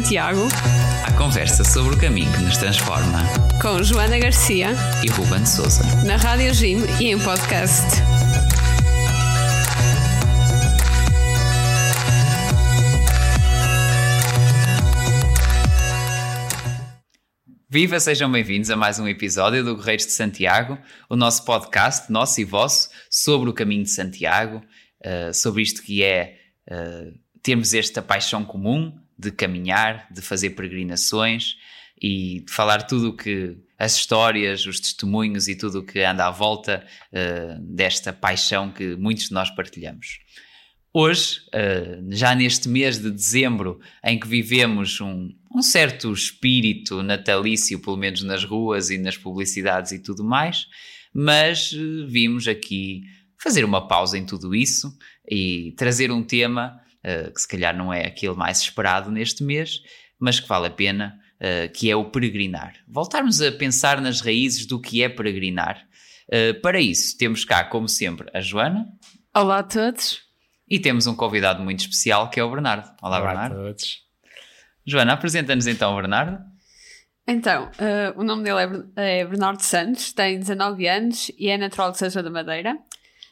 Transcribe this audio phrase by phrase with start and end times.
[0.00, 0.48] Santiago.
[1.06, 3.22] A conversa sobre o caminho que nos transforma.
[3.60, 4.68] Com Joana Garcia
[5.04, 5.82] e Ruben Souza.
[6.06, 7.84] Na Rádio Jim e em podcast.
[17.68, 20.78] Viva, sejam bem-vindos a mais um episódio do Guerreiros de Santiago,
[21.10, 24.62] o nosso podcast, nosso e vosso, sobre o caminho de Santiago,
[25.04, 26.38] uh, sobre isto que é
[26.70, 27.12] uh,
[27.42, 31.56] termos esta paixão comum de caminhar, de fazer peregrinações
[32.00, 36.26] e de falar tudo o que as histórias, os testemunhos e tudo o que anda
[36.26, 40.18] à volta uh, desta paixão que muitos de nós partilhamos.
[40.92, 47.78] Hoje, uh, já neste mês de dezembro, em que vivemos um, um, certo espírito natalício,
[47.80, 50.66] pelo menos nas ruas e nas publicidades e tudo mais,
[51.14, 53.02] mas uh, vimos aqui
[53.38, 54.94] fazer uma pausa em tudo isso
[55.30, 59.80] e trazer um tema uh, que se calhar não é aquele mais esperado neste mês,
[60.18, 61.18] mas que vale a pena,
[61.72, 62.74] que é o peregrinar.
[62.86, 65.82] Voltarmos a pensar nas raízes do que é peregrinar.
[66.60, 68.86] para isso, temos cá, como sempre, a Joana.
[69.34, 70.20] Olá a todos.
[70.68, 72.90] E temos um convidado muito especial que é o Bernardo.
[73.00, 73.54] Olá, Olá Bernardo.
[73.54, 74.10] Olá a todos.
[74.86, 76.38] Joana, apresenta-nos então o Bernardo.
[77.26, 81.92] Então, uh, o nome dele é, é, Bernardo Santos, tem 19 anos e é natural
[81.92, 82.76] de Seja da Madeira.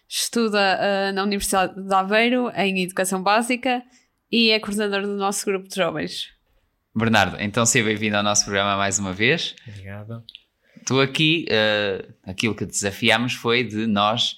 [0.09, 3.83] Estuda uh, na Universidade de Aveiro em Educação Básica
[4.31, 6.29] e é coordenador do nosso grupo de jovens.
[6.95, 9.55] Bernardo, então seja bem-vindo ao nosso programa mais uma vez.
[9.69, 10.25] Obrigado.
[10.87, 14.37] Tu aqui, uh, aquilo que desafiámos foi de nós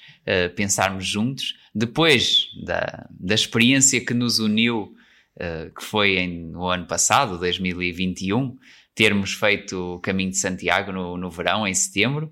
[0.55, 4.95] pensarmos juntos depois da, da experiência que nos uniu,
[5.37, 8.57] uh, que foi em, no ano passado, 2021,
[8.95, 12.31] termos feito o Caminho de Santiago no, no verão, em setembro, uh,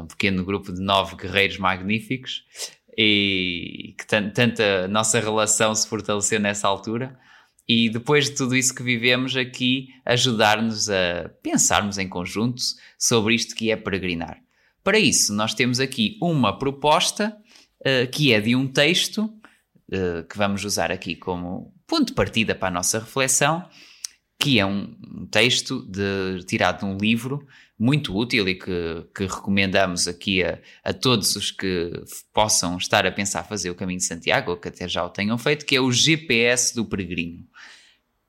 [0.00, 2.44] um pequeno grupo de nove guerreiros magníficos,
[2.96, 7.18] e que tanta nossa relação se fortaleceu nessa altura.
[7.66, 12.60] E depois de tudo isso que vivemos aqui, ajudar-nos a pensarmos em conjunto
[12.98, 14.42] sobre isto que é peregrinar.
[14.82, 17.36] Para isso, nós temos aqui uma proposta
[17.80, 22.54] uh, que é de um texto uh, que vamos usar aqui como ponto de partida
[22.54, 23.64] para a nossa reflexão,
[24.38, 27.46] que é um, um texto de, tirado de um livro
[27.80, 31.90] muito útil e que, que recomendamos aqui a, a, todos os que
[32.30, 35.38] possam estar a pensar fazer o caminho de Santiago, ou que até já o tenham
[35.38, 37.42] feito, que é o GPS do Peregrino.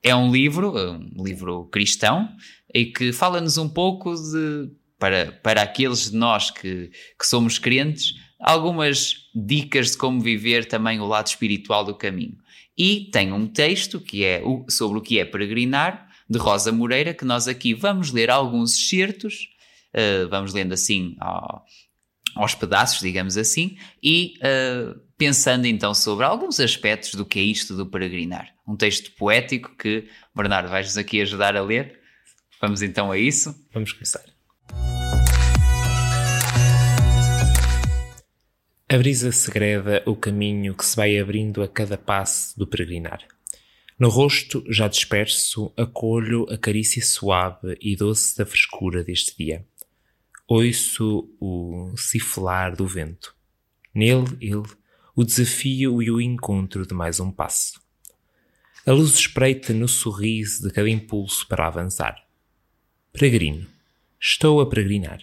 [0.01, 2.29] É um livro, um livro cristão,
[2.73, 6.89] e que fala-nos um pouco de, para, para aqueles de nós que,
[7.19, 12.37] que somos crentes, algumas dicas de como viver também o lado espiritual do caminho.
[12.77, 17.25] E tem um texto que é sobre o que é peregrinar, de Rosa Moreira, que
[17.25, 19.49] nós aqui vamos ler alguns excertos,
[19.93, 21.65] uh, vamos lendo assim ao,
[22.33, 27.75] aos pedaços, digamos assim, e uh, pensando então sobre alguns aspectos do que é isto
[27.75, 28.47] do peregrinar.
[28.65, 31.99] Um texto poético que, Bernardo, vais-nos aqui ajudar a ler.
[32.61, 33.53] Vamos então a isso?
[33.73, 34.23] Vamos começar.
[38.87, 43.19] A brisa segreda o caminho que se vai abrindo a cada passo do peregrinar.
[44.01, 49.63] No rosto, já disperso, acolho a carícia suave e doce da frescura deste dia.
[50.47, 53.35] Ouço o cifelar do vento.
[53.93, 54.63] Nele, ele,
[55.15, 57.79] o desafio e o encontro de mais um passo.
[58.87, 62.25] A luz espreita no sorriso de cada impulso para avançar.
[63.13, 63.67] Peregrino.
[64.19, 65.21] Estou a peregrinar.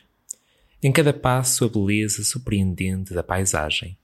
[0.81, 3.99] Em cada passo, a beleza surpreendente da paisagem.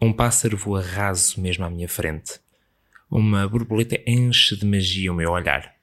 [0.00, 2.38] Um pássaro voa raso mesmo à minha frente.
[3.10, 5.74] Uma borboleta enche de magia o meu olhar.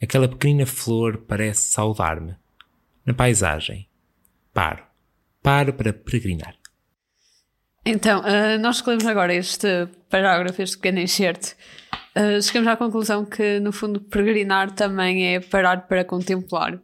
[0.00, 2.36] Aquela pequenina flor parece saudar-me.
[3.04, 3.88] Na paisagem.
[4.54, 4.84] Paro.
[5.42, 6.54] Paro para peregrinar.
[7.84, 11.56] Então, uh, nós escolhemos agora este parágrafo, este pequeno enxerto.
[12.16, 16.78] Uh, chegamos à conclusão que, no fundo, peregrinar também é parar para contemplar.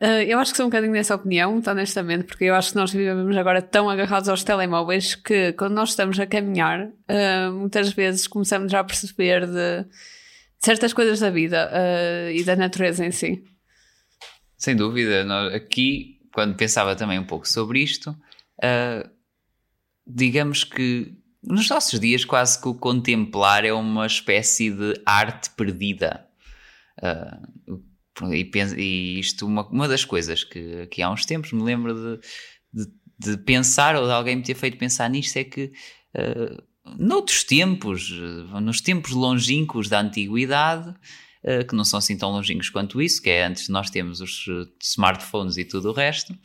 [0.00, 2.76] Uh, eu acho que sou um bocadinho dessa opinião, muito honestamente, porque eu acho que
[2.76, 7.92] nós vivemos agora tão agarrados aos telemóveis que quando nós estamos a caminhar, uh, muitas
[7.92, 9.88] vezes começamos já a perceber de, de
[10.60, 13.42] certas coisas da vida uh, e da natureza em si.
[14.56, 15.26] Sem dúvida.
[15.54, 18.16] Aqui, quando pensava também um pouco sobre isto,
[20.04, 26.26] digamos que nos nossos dias quase que o contemplar é uma espécie de arte perdida.
[27.00, 27.87] Uh,
[28.32, 31.94] e, penso, e isto, uma, uma das coisas que, que há uns tempos me lembro
[31.94, 32.20] de,
[32.72, 35.72] de, de pensar, ou de alguém me ter feito pensar nisto, é que
[36.16, 36.62] uh,
[36.98, 42.70] noutros tempos, uh, nos tempos longínquos da antiguidade, uh, que não são assim tão longínquos
[42.70, 44.46] quanto isso, que é antes de nós termos os
[44.82, 46.36] smartphones e tudo o resto,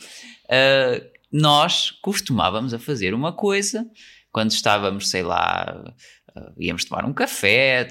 [1.31, 3.89] nós costumávamos a fazer uma coisa
[4.31, 5.95] quando estávamos, sei lá,
[6.35, 7.87] Uh, íamos tomar um café,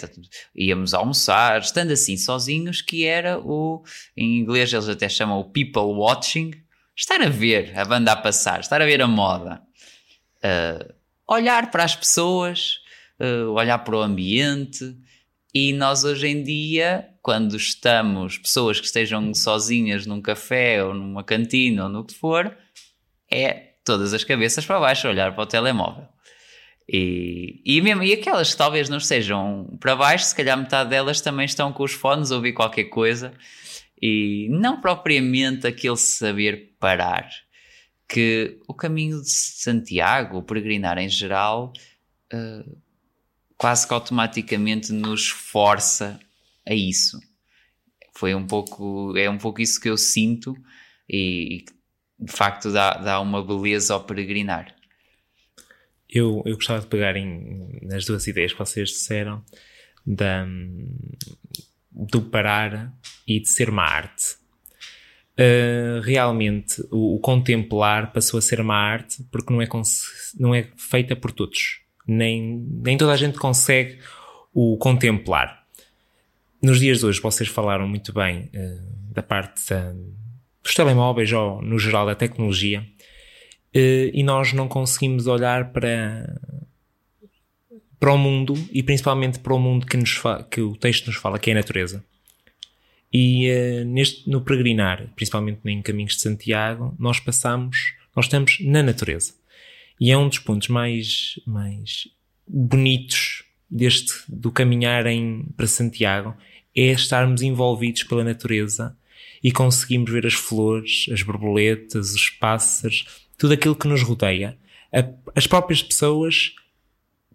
[0.55, 3.85] íamos almoçar, estando assim sozinhos, que era o,
[4.17, 6.53] em inglês eles até chamam o people watching,
[6.97, 9.63] estar a ver a banda a passar, estar a ver a moda,
[10.39, 10.93] uh,
[11.27, 12.81] olhar para as pessoas,
[13.21, 14.97] uh, olhar para o ambiente,
[15.55, 21.23] e nós hoje em dia, quando estamos, pessoas que estejam sozinhas num café ou numa
[21.23, 22.57] cantina ou no que for,
[23.31, 26.12] é todas as cabeças para baixo, olhar para o telemóvel.
[26.89, 31.21] E, e, mesmo, e aquelas que talvez não estejam para baixo, se calhar metade delas
[31.21, 33.33] também estão com os fones a ouvir qualquer coisa
[34.01, 37.31] e não propriamente aquele saber parar.
[38.09, 41.73] Que o caminho de Santiago, o peregrinar em geral,
[42.35, 42.79] uh,
[43.57, 46.21] quase que automaticamente nos força
[46.69, 47.19] a isso.
[48.15, 50.55] Foi um pouco, é um pouco isso que eu sinto
[51.09, 51.65] e,
[52.19, 54.75] de facto dá, dá uma beleza ao peregrinar.
[56.13, 59.43] Eu, eu gostava de pegar em, nas duas ideias que vocês disseram
[60.07, 60.47] da,
[61.91, 62.93] do parar
[63.27, 64.37] e de ser uma arte.
[65.33, 69.69] Uh, realmente, o, o, contemplar passou a ser uma arte porque não é,
[70.39, 71.81] não é feita por todos.
[72.07, 73.99] Nem, nem toda a gente consegue
[74.53, 75.63] o contemplar.
[76.63, 79.95] Nos dias de hoje, vocês falaram muito bem uh, da parte da,
[80.63, 82.87] dos telemóveis ou, no geral, da tecnologia.
[83.75, 86.41] Eh, e nós não conseguimos olhar para,
[87.99, 90.21] para o mundo e principalmente para o mundo que, nos
[90.51, 92.05] que o texto nos fala, que é a natureza.
[93.13, 98.83] E uh, neste, no peregrinar, principalmente em Caminhos de Santiago, nós passamos, nós estamos na
[98.83, 99.35] natureza.
[100.01, 102.09] E é um dos pontos mais, mais
[102.49, 106.35] bonitos deste, do caminhar em, para Santiago,
[106.75, 108.97] é estarmos envolvidos pela natureza
[109.45, 113.07] e conseguimos ver as flores, as borboletas, os pássaros,
[113.43, 114.57] tudo aquilo que nos rodeia.
[115.35, 116.55] As próprias pessoas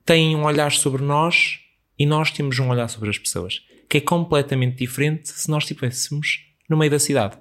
[0.06, 1.60] têm um olhar sobre nós
[2.00, 6.46] e nós temos um olhar sobre as pessoas, que é completamente diferente se nós estivéssemos
[6.70, 7.38] no meio da cidade.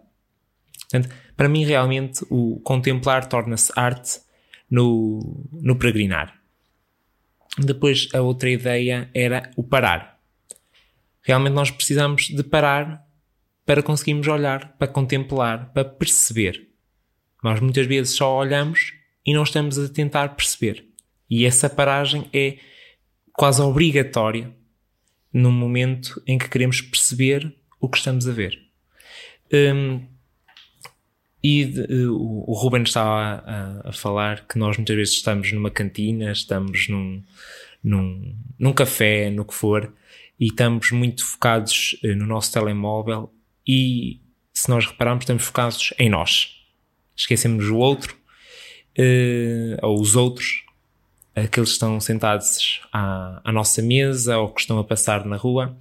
[0.81, 4.19] Portanto, para mim, realmente, o contemplar torna-se arte
[4.69, 6.37] no, no peregrinar.
[7.57, 10.19] Depois, a outra ideia era o parar.
[11.23, 13.07] Realmente, nós precisamos de parar
[13.65, 16.67] para conseguirmos olhar, para contemplar, para perceber.
[17.47, 18.93] Nós muitas vezes só olhamos
[19.25, 20.85] e não estamos a tentar perceber.
[21.31, 22.59] E essa paragem é
[23.33, 24.53] quase obrigatória
[25.33, 28.59] no momento em que queremos perceber o que estamos a ver.
[29.53, 30.05] Um,
[31.41, 32.13] e uh,
[32.51, 37.23] o Ruben estava a, a, falar que nós muitas vezes estamos numa cantina, estamos num,
[37.81, 39.95] num, num café, no que for,
[40.41, 43.33] e estamos muito focados uh, no nosso telemóvel
[43.65, 44.21] e
[44.53, 46.56] se nós repararmos estamos focados em nós
[47.17, 48.17] esquecemos o outro,
[48.99, 50.65] uh, ou os outros,
[51.35, 55.77] aqueles que estão sentados à, à, nossa mesa ou que estão a passar na rua.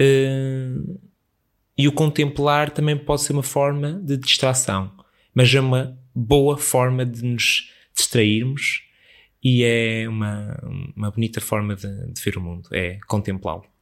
[0.00, 0.98] Uh,
[1.76, 4.92] e o contemplar também pode ser uma forma de distração,
[5.34, 8.82] mas é uma boa forma de nos distrairmos
[9.42, 10.56] e é uma,
[10.96, 13.73] uma bonita forma de, de ver o mundo, é contemplá-lo.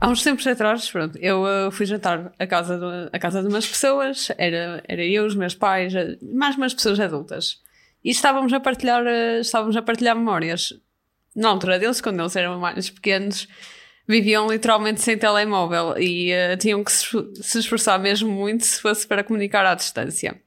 [0.00, 3.48] Há uns tempos atrás, pronto, eu uh, fui jantar à casa, de, à casa de
[3.48, 7.60] umas pessoas, era, era eu, os meus pais, eh, mais umas pessoas adultas.
[8.04, 10.72] E estávamos a partilhar, uh, estávamos a partilhar memórias.
[11.34, 13.48] Na altura deles, quando eles eram mais pequenos,
[14.06, 19.24] viviam literalmente sem telemóvel e uh, tinham que se, esforçar mesmo muito se fosse para
[19.24, 20.40] comunicar à distância.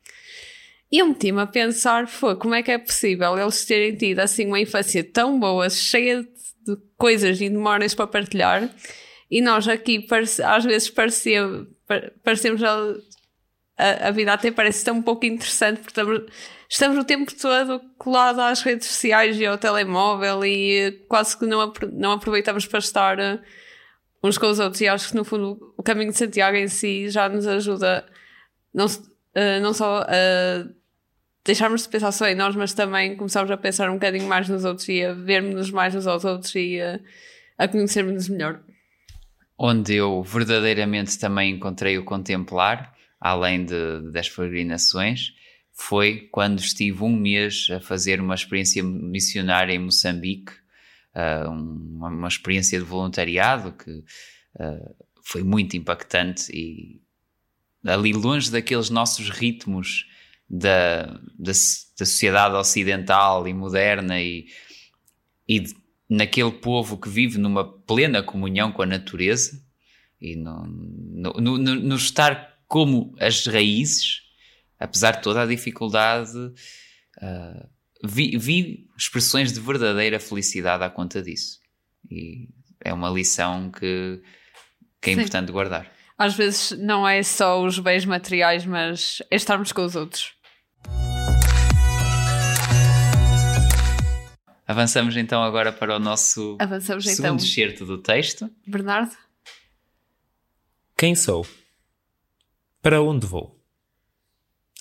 [0.89, 4.47] E eu meti-me a pensar, foi, como é que é possível eles terem tido assim
[4.47, 8.69] uma infância tão boa, cheia de coisas e memórias para partilhar,
[9.31, 10.05] e nós aqui,
[10.43, 11.41] às vezes, parecia,
[12.21, 16.21] parecemos a, a, vida até parece tão um pouco interessante, porque estamos,
[16.69, 21.71] estamos o tempo todo colados às redes sociais e ao telemóvel e quase que não,
[21.93, 23.39] não aproveitamos para estar eh,
[24.21, 24.81] uns com os outros.
[24.81, 28.05] E acho que, no fundo, o caminho de Santiago em si já nos ajuda
[28.73, 30.67] não, uh, não só a
[31.45, 34.65] deixarmos de pensar só em nós, mas também começarmos a pensar um bocadinho mais nos
[34.65, 36.99] outros e a vermos mais uns aos outros e a,
[37.57, 38.61] a conhecermos-nos melhor
[39.63, 45.33] onde eu verdadeiramente também encontrei o contemplar, além de, das peregrinações,
[45.71, 50.51] foi quando estive um mês a fazer uma experiência missionária em Moçambique,
[51.15, 56.99] uh, uma, uma, experiência de voluntariado que uh, foi muito impactante e
[57.85, 60.07] ali longe daqueles nossos ritmos
[60.49, 61.03] da,
[61.37, 61.51] da,
[61.99, 64.47] da sociedade ocidental e moderna e,
[65.47, 65.80] e de
[66.11, 69.57] naquele povo que vive numa plena comunhão com a natureza
[70.19, 74.23] e no, no, no, no estar como as raízes,
[74.77, 77.69] apesar de toda a dificuldade, uh,
[78.03, 81.61] vi, vi, expressões de verdadeira felicidade à conta disso.
[82.09, 82.49] E
[82.83, 84.21] é uma lição que,
[85.01, 85.19] que é Sim.
[85.21, 85.89] importante guardar.
[86.17, 90.33] Às vezes não é só os bens materiais, mas é estarmos com os outros.
[94.71, 97.15] Avançamos então agora para o nosso Avançamos então.
[97.15, 98.49] segundo excerto do texto.
[98.65, 99.17] Bernardo?
[100.97, 101.45] Quem sou?
[102.81, 103.61] Para onde vou?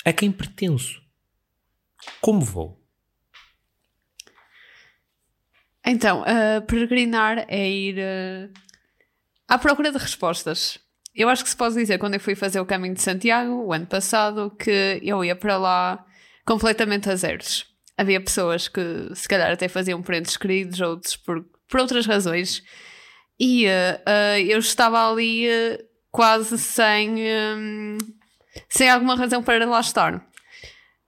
[0.04, 1.02] A quem pertenço?
[2.20, 2.80] Como vou?
[5.84, 8.52] Então, uh, peregrinar é ir uh,
[9.48, 10.78] à procura de respostas.
[11.12, 13.72] Eu acho que se pode dizer, quando eu fui fazer o caminho de Santiago, o
[13.72, 16.06] ano passado, que eu ia para lá
[16.44, 17.69] completamente a zeros.
[18.00, 18.80] Havia pessoas que
[19.14, 22.62] se calhar até faziam por entes queridos, outros por, por outras razões.
[23.38, 25.46] E uh, eu estava ali
[26.10, 27.14] quase sem,
[27.58, 27.98] um,
[28.70, 30.26] sem alguma razão para lá estar.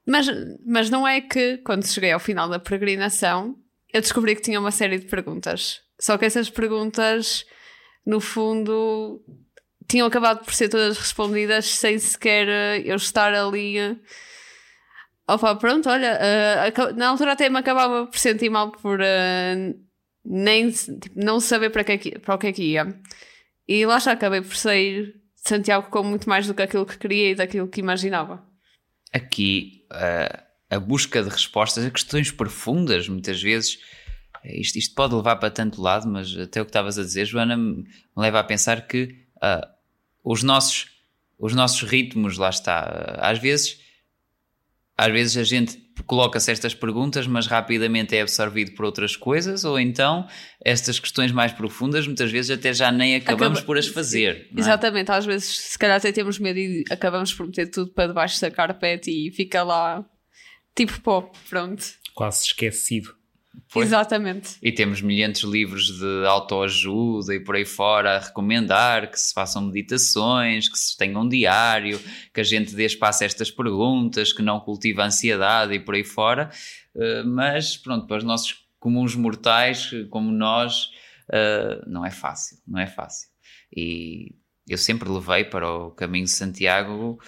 [0.06, 0.26] Mas,
[0.66, 3.56] mas não é que, quando cheguei ao final da peregrinação,
[3.90, 5.80] eu descobri que tinha uma série de perguntas.
[5.98, 7.46] Só que essas perguntas,
[8.04, 9.24] no fundo,
[9.88, 13.78] tinham acabado por ser todas respondidas sem sequer uh, eu estar ali.
[15.28, 18.98] Uh, opa, pronto, olha, uh, na altura até me acabava por sentir mal por
[20.24, 23.00] nem tipo, não saber para, que, para o que é que ia.
[23.66, 26.98] E lá já acabei por sair de Santiago com muito mais do que aquilo que
[26.98, 28.44] queria e daquilo que imaginava.
[29.12, 33.78] Aqui, uh, a busca de respostas a questões profundas, muitas vezes,
[34.44, 37.56] isto, isto, pode levar para tanto lado, mas até o que estavas a dizer, Joana,
[37.56, 37.84] me
[38.16, 39.66] leva a pensar que uh,
[40.24, 40.86] os, nossos,
[41.38, 43.80] os nossos ritmos, lá está, às vezes,
[44.96, 49.78] às vezes a gente coloca-se estas perguntas, mas rapidamente é absorvido por outras coisas, ou
[49.78, 50.26] então
[50.64, 53.66] estas questões mais profundas, muitas vezes até já nem acabamos Acaba...
[53.66, 54.48] por as fazer.
[54.54, 54.60] É?
[54.60, 58.40] Exatamente, às vezes se calhar até temos medo e acabamos por meter tudo para debaixo
[58.40, 60.04] da carpete e fica lá
[60.74, 61.84] tipo pó, pronto.
[62.14, 63.21] Quase esquecido.
[63.68, 63.84] Foi.
[63.84, 64.56] Exatamente.
[64.62, 69.32] E temos milhares de livros de autoajuda e por aí fora a recomendar que se
[69.32, 72.00] façam meditações, que se tenha um diário,
[72.32, 75.94] que a gente dê espaço a estas perguntas, que não cultive a ansiedade e por
[75.94, 76.50] aí fora.
[76.94, 80.90] Uh, mas pronto, para os nossos comuns mortais como nós,
[81.28, 83.28] uh, não é fácil, não é fácil.
[83.74, 84.34] E
[84.68, 87.18] eu sempre levei para o caminho de Santiago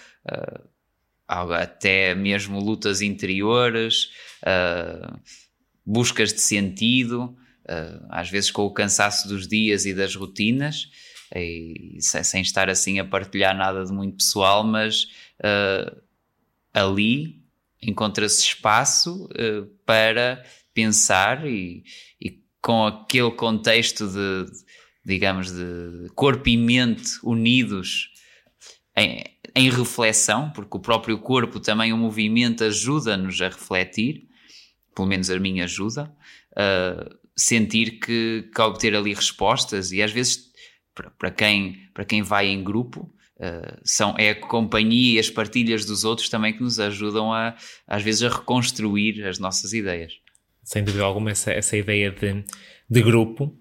[1.27, 4.11] até mesmo lutas interiores
[5.85, 10.89] buscas de sentido, uh, às vezes com o cansaço dos dias e das rotinas,
[11.35, 15.05] e sem estar assim a partilhar nada de muito pessoal, mas
[15.39, 16.01] uh,
[16.73, 17.41] ali
[17.81, 21.83] encontra-se espaço uh, para pensar e,
[22.19, 24.45] e, com aquele contexto de,
[25.05, 28.09] digamos, de corpo e mente unidos
[28.95, 29.23] em,
[29.55, 34.24] em reflexão, porque o próprio corpo também, o movimento ajuda-nos a refletir
[34.95, 36.11] pelo menos a mim ajuda,
[36.53, 40.45] uh, sentir que, que obter ali respostas e às vezes
[41.17, 46.05] para quem, quem vai em grupo, uh, são, é a companhia e as partilhas dos
[46.05, 50.13] outros também que nos ajudam a, às vezes, a reconstruir as nossas ideias.
[50.63, 52.43] Sem dúvida alguma, essa, essa ideia de,
[52.89, 53.55] de grupo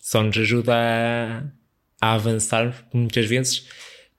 [0.00, 1.44] só nos ajuda a,
[2.00, 2.86] a avançar.
[2.92, 3.68] Muitas vezes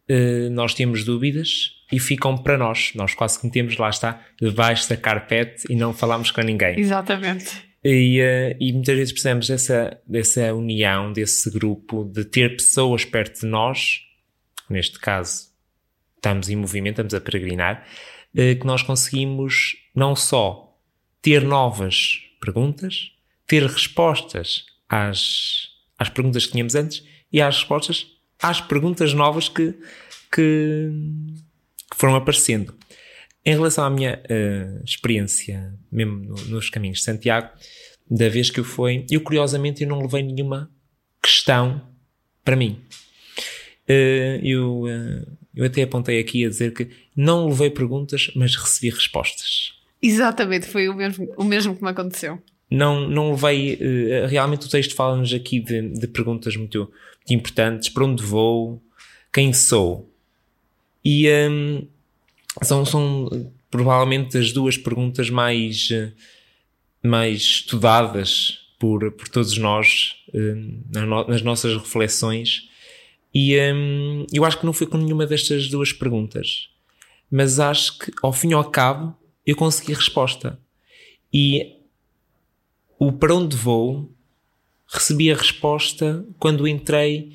[0.10, 2.92] uh, nós temos dúvidas e ficam para nós.
[2.96, 6.80] Nós quase que metemos, lá está, debaixo da carpete e não falamos com ninguém.
[6.80, 7.52] Exatamente.
[7.84, 13.42] E, uh, e muitas vezes precisamos dessa, dessa união, desse grupo, de ter pessoas perto
[13.42, 14.00] de nós,
[14.70, 15.52] neste caso
[16.16, 17.86] estamos em movimento, estamos a peregrinar,
[18.34, 20.76] uh, que nós conseguimos não só
[21.22, 23.12] ter novas perguntas,
[23.46, 25.68] ter respostas às,
[26.00, 28.08] às perguntas que tínhamos antes e às respostas
[28.42, 29.74] às perguntas novas que,
[30.34, 30.90] que,
[31.94, 32.74] que foram aparecendo.
[33.46, 37.50] Em relação à minha uh, experiência, mesmo no, nos caminhos de Santiago,
[38.10, 40.72] da vez que eu fui, eu curiosamente eu não levei nenhuma
[41.22, 41.82] questão
[42.44, 42.82] para mim.
[43.88, 48.90] Uh, eu, uh, eu até apontei aqui a dizer que não levei perguntas, mas recebi
[48.90, 49.74] respostas.
[50.02, 52.42] Exatamente, foi o mesmo, o mesmo que me aconteceu.
[52.70, 53.78] Não, não levei.
[54.28, 58.82] Realmente o texto fala-nos aqui de, de perguntas muito, muito, importantes: para onde vou,
[59.32, 60.13] quem sou.
[61.04, 61.88] E um,
[62.62, 65.90] são, são provavelmente as duas perguntas mais,
[67.04, 70.82] mais estudadas por, por todos nós um,
[71.28, 72.70] nas nossas reflexões.
[73.34, 76.70] E um, eu acho que não foi com nenhuma destas duas perguntas,
[77.32, 80.60] mas acho que ao fim e ao cabo eu consegui resposta.
[81.34, 81.74] E
[83.00, 84.14] o para onde vou
[84.88, 87.34] recebi a resposta quando entrei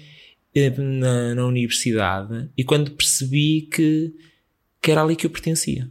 [0.78, 4.12] na, na universidade e quando percebi que,
[4.80, 5.90] que era ali que eu pertencia.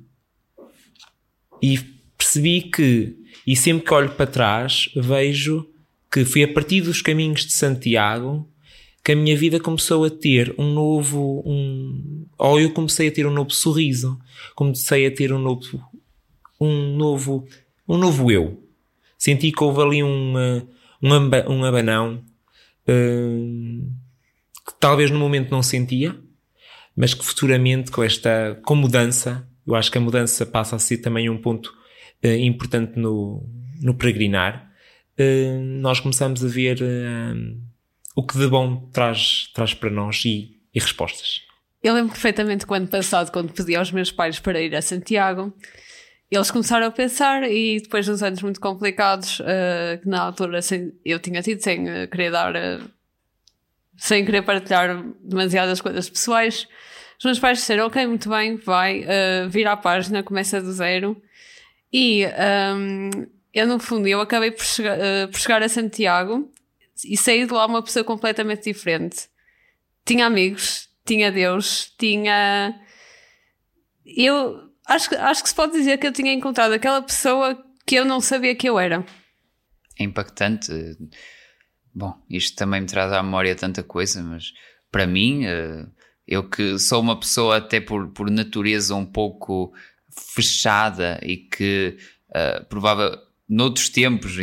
[1.61, 1.79] E
[2.17, 5.67] percebi que, e sempre que olho para trás, vejo
[6.11, 8.49] que foi a partir dos caminhos de Santiago
[9.03, 13.25] que a minha vida começou a ter um novo, um, ou eu comecei a ter
[13.25, 14.19] um novo sorriso,
[14.53, 15.81] comecei a ter um novo,
[16.59, 17.47] um novo,
[17.87, 18.61] um novo eu.
[19.17, 20.33] Senti que houve ali um,
[21.01, 21.09] um,
[21.49, 22.21] um abanão
[22.85, 23.81] que
[24.79, 26.15] talvez no momento não sentia,
[26.95, 30.97] mas que futuramente com esta, com mudança, eu acho que a mudança passa a ser
[30.97, 31.73] também um ponto
[32.23, 33.47] uh, importante no,
[33.81, 34.71] no peregrinar,
[35.19, 36.79] uh, nós começamos a ver
[38.15, 41.41] o que de bom traz, traz para nós e, e respostas.
[41.83, 45.53] Eu lembro perfeitamente quando passado, quando pedi aos meus pais para ir a Santiago,
[46.29, 50.91] eles começaram a pensar e depois dos anos muito complicados, uh, que na altura assim,
[51.05, 52.89] eu tinha tido sem uh, querer dar, uh,
[53.97, 56.67] sem querer partilhar demasiadas coisas pessoais,
[57.17, 61.19] os meus pais disseram, ok, muito bem, vai, uh, vira a página, começa do zero.
[61.91, 62.25] E
[62.75, 63.09] um,
[63.53, 64.97] eu no fundo, eu acabei por chegar,
[65.31, 66.51] por chegar a Santiago
[67.03, 69.29] e saí de lá uma pessoa completamente diferente.
[70.05, 72.79] Tinha amigos, tinha Deus, tinha.
[74.05, 78.05] Eu acho, acho que se pode dizer que eu tinha encontrado aquela pessoa que eu
[78.05, 79.03] não sabia que eu era.
[79.99, 80.71] É impactante.
[81.97, 84.53] Bom, isto também me traz à memória tanta coisa, mas
[84.91, 85.83] para mim, eh,
[86.27, 89.73] eu que sou uma pessoa até por, por natureza um pouco
[90.35, 91.97] fechada e que
[92.29, 93.17] uh, provável
[93.49, 94.35] noutros tempos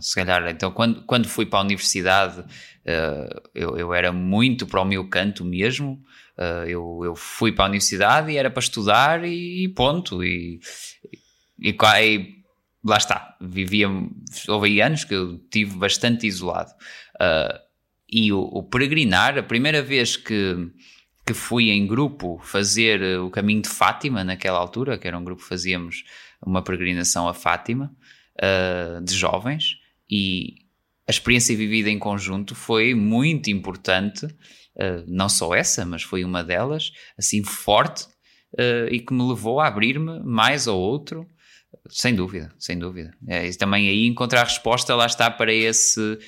[0.00, 4.82] se calhar, então quando, quando fui para a universidade uh, eu, eu era muito para
[4.82, 6.02] o meu canto mesmo,
[6.36, 10.58] uh, eu, eu fui para a universidade e era para estudar e, e ponto, e,
[11.60, 12.35] e, e,
[12.86, 13.88] lá está, vivia,
[14.48, 16.70] houve anos que eu tive bastante isolado.
[17.16, 17.58] Uh,
[18.08, 20.56] e o, o, peregrinar, a primeira vez que,
[21.26, 25.42] que fui em grupo fazer o caminho de Fátima, naquela altura, que era um grupo
[25.42, 26.04] que fazíamos
[26.40, 27.92] uma peregrinação a Fátima,
[28.38, 30.54] uh, de jovens, e
[31.08, 36.44] a experiência vivida em conjunto foi muito importante, uh, não só essa, mas foi uma
[36.44, 38.06] delas, assim forte,
[38.90, 41.26] e que me levou a abrir-me mais ao outro,
[41.90, 43.12] sem dúvida, sem dúvida.
[43.26, 46.18] É, e também aí encontrar a resposta, lá está, para esse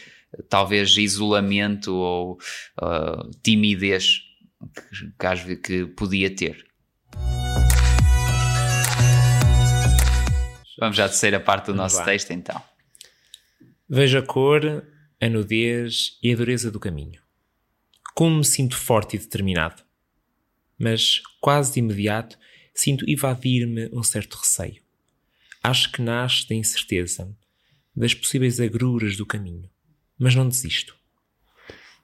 [0.48, 2.38] talvez isolamento ou
[2.82, 4.20] uh, timidez
[5.44, 6.66] que, que podia ter.
[10.78, 12.60] Vamos já à terceira parte do nosso texto, então.
[13.88, 14.86] Vejo a cor,
[15.20, 17.20] a nudez e a dureza do caminho.
[18.14, 19.82] Como me sinto forte e determinado.
[20.78, 22.38] Mas, quase de imediato,
[22.72, 24.80] sinto invadir-me um certo receio.
[25.62, 27.34] Acho que nasce da incerteza,
[27.94, 29.68] das possíveis agruras do caminho.
[30.18, 30.96] Mas não desisto.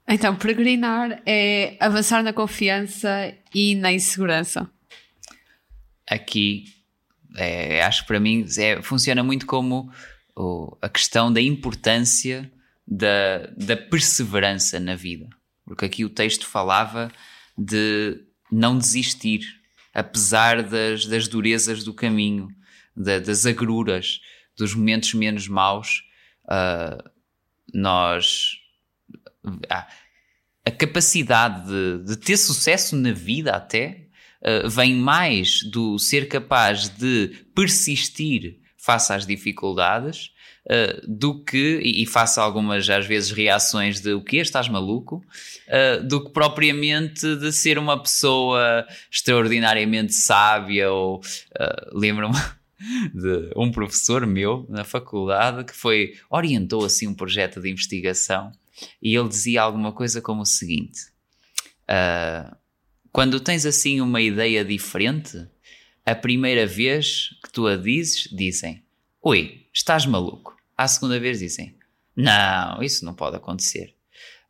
[0.07, 4.71] Então, peregrinar é avançar na confiança e na insegurança.
[6.07, 6.65] Aqui,
[7.37, 9.91] é, acho que para mim é, funciona muito como
[10.37, 12.51] o, a questão da importância
[12.87, 15.29] da, da perseverança na vida.
[15.65, 17.11] Porque aqui o texto falava
[17.57, 18.21] de
[18.53, 19.41] não desistir,
[19.95, 22.49] apesar das, das durezas do caminho,
[22.97, 24.21] da, das agruras,
[24.57, 26.05] dos momentos menos maus,
[26.45, 27.11] uh,
[27.73, 28.53] nós.
[29.69, 29.87] Ah,
[30.65, 34.07] a capacidade de, de, ter sucesso na vida, até,
[34.41, 40.31] uh, vem mais do ser capaz de persistir face às dificuldades
[40.67, 45.25] uh, do que, e, faça algumas às vezes reações de o que estás maluco,
[45.69, 52.39] uh, do que propriamente de ser uma pessoa extraordinariamente sábia ou uh, lembro-me
[53.15, 58.53] de um professor meu na faculdade que foi orientou assim um projeto de investigação
[59.01, 61.01] e ele dizia alguma coisa como o seguinte
[61.89, 62.55] uh,
[63.13, 65.47] quando tens assim uma ideia diferente
[66.07, 68.85] a primeira vez que tu a dizes, dizem:
[69.23, 70.55] Oi, estás maluco.
[70.77, 71.79] À segunda vez dizem:
[72.15, 73.95] Não, isso não pode acontecer.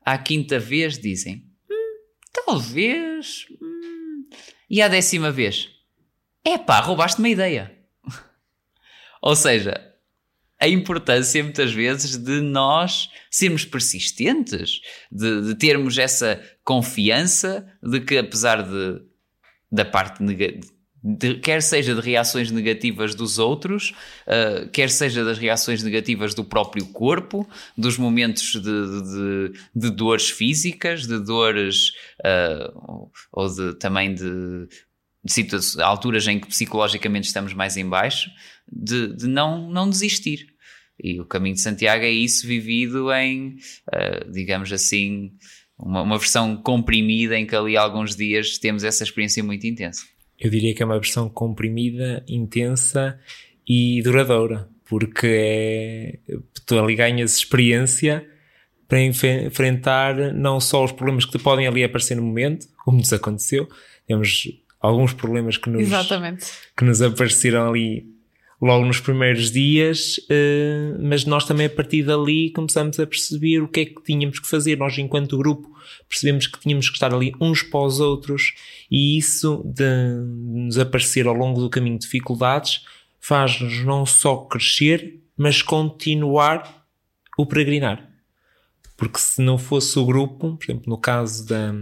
[0.04, 1.98] À quinta vez dizem: hum,
[2.32, 3.46] Talvez.
[3.62, 4.28] Hum.
[4.68, 5.70] E à décima vez:
[6.44, 7.73] Epá, roubaste uma ideia.
[9.24, 9.80] Ou seja,
[10.60, 18.18] a importância muitas vezes de nós sermos persistentes, de, de termos essa confiança de que
[18.18, 19.00] apesar de,
[19.72, 23.92] da parte negativa de, quer seja de reações negativas dos outros,
[24.26, 30.30] uh, quer seja das reações negativas do próprio corpo, dos momentos de, de, de dores
[30.30, 34.66] físicas, de dores uh, ou de, também de,
[35.24, 38.30] de alturas em que psicologicamente estamos mais em baixo,
[38.70, 40.46] de, de não, não desistir.
[41.02, 43.56] E o caminho de Santiago é isso vivido em,
[43.88, 45.32] uh, digamos assim,
[45.78, 50.04] uma, uma versão comprimida em que ali alguns dias temos essa experiência muito intensa
[50.38, 53.18] eu diria que é uma versão comprimida, intensa
[53.66, 58.26] e duradoura, porque é, tu ali ganhas experiência
[58.86, 63.12] para enfrentar não só os problemas que te podem ali aparecer no momento, como nos
[63.12, 63.68] aconteceu,
[64.06, 64.48] temos
[64.84, 66.44] alguns problemas que nos, Exatamente.
[66.76, 68.06] que nos apareceram ali
[68.60, 73.68] logo nos primeiros dias, uh, mas nós também a partir dali começamos a perceber o
[73.68, 74.76] que é que tínhamos que fazer.
[74.76, 75.70] Nós, enquanto grupo,
[76.08, 78.54] percebemos que tínhamos que estar ali uns para os outros
[78.90, 79.84] e isso de
[80.46, 82.82] nos aparecer ao longo do caminho de dificuldades
[83.18, 86.86] faz-nos não só crescer, mas continuar
[87.38, 88.06] o peregrinar.
[88.98, 91.72] Porque se não fosse o grupo, por exemplo, no caso da,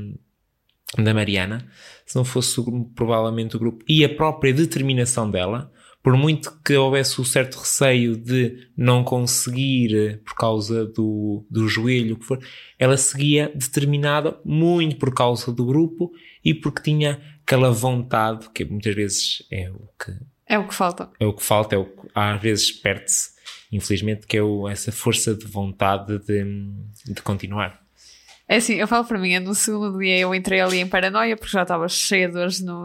[0.99, 1.69] da Mariana,
[2.12, 5.72] se não fosse o, provavelmente o grupo e a própria determinação dela,
[6.03, 12.16] por muito que houvesse o certo receio de não conseguir por causa do, do joelho,
[12.16, 12.38] o que for,
[12.79, 16.12] ela seguia determinada muito por causa do grupo
[16.44, 20.12] e porque tinha aquela vontade, que muitas vezes é o que
[20.46, 21.09] é o que falta.
[21.18, 23.31] É o que falta, é o que às vezes perde-se,
[23.72, 26.44] infelizmente, que é o, essa força de vontade de,
[27.07, 27.82] de continuar.
[28.53, 31.51] É assim, eu falo para mim, no segundo dia eu entrei ali em paranoia porque
[31.51, 32.85] já estava cheia de dores no,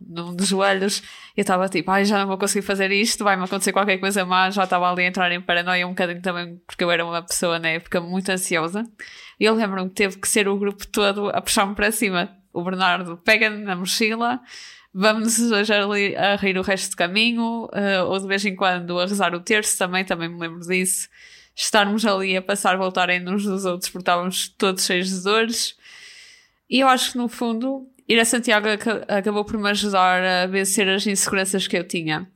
[0.00, 1.02] no, dos joelhos.
[1.36, 4.24] E eu estava tipo, ai, já não vou conseguir fazer isto, vai-me acontecer qualquer coisa
[4.24, 7.20] má, já estava ali a entrar em paranoia um bocadinho também porque eu era uma
[7.20, 8.82] pessoa na época muito ansiosa.
[9.38, 12.34] E eu lembro-me que teve que ser o grupo todo a puxar-me para cima.
[12.50, 14.40] O Bernardo pega na mochila,
[14.94, 18.98] vamos hoje ali a rir o resto do caminho, uh, ou de vez em quando
[18.98, 21.10] a rezar o terço também, também me lembro disso
[21.58, 25.76] estarmos ali a passar, voltarem uns dos outros porque estávamos todos cheios de dores.
[26.70, 28.68] E eu acho que no fundo ir a Santiago
[29.08, 32.30] acabou por me ajudar a vencer as inseguranças que eu tinha.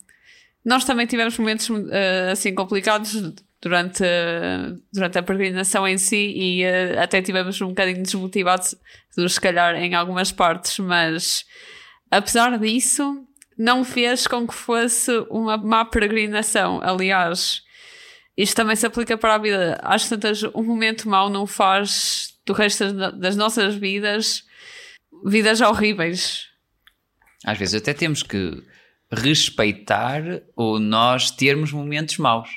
[0.64, 3.14] Nós também tivemos momentos uh, assim complicados
[3.60, 4.02] durante,
[4.92, 8.74] durante a peregrinação em si e uh, até tivemos um bocadinho desmotivados,
[9.28, 11.44] se calhar, em algumas partes, mas
[12.10, 13.24] apesar disso,
[13.56, 16.80] não fez com que fosse uma má peregrinação.
[16.82, 17.62] Aliás,
[18.36, 19.78] isto também se aplica para a vida.
[19.82, 24.44] Às tantas, um momento mau não faz do resto das nossas vidas
[25.24, 26.48] vidas horríveis.
[27.44, 28.62] Às vezes até temos que
[29.10, 30.22] respeitar
[30.56, 32.48] ou nós termos momentos maus.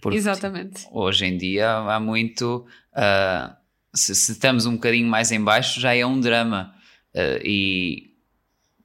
[0.00, 0.86] Porque Exatamente.
[0.92, 2.66] Hoje em dia há muito.
[2.92, 3.56] Uh,
[3.94, 6.74] se, se, estamos um bocadinho mais em baixo, já é um drama.
[7.14, 8.14] Uh, e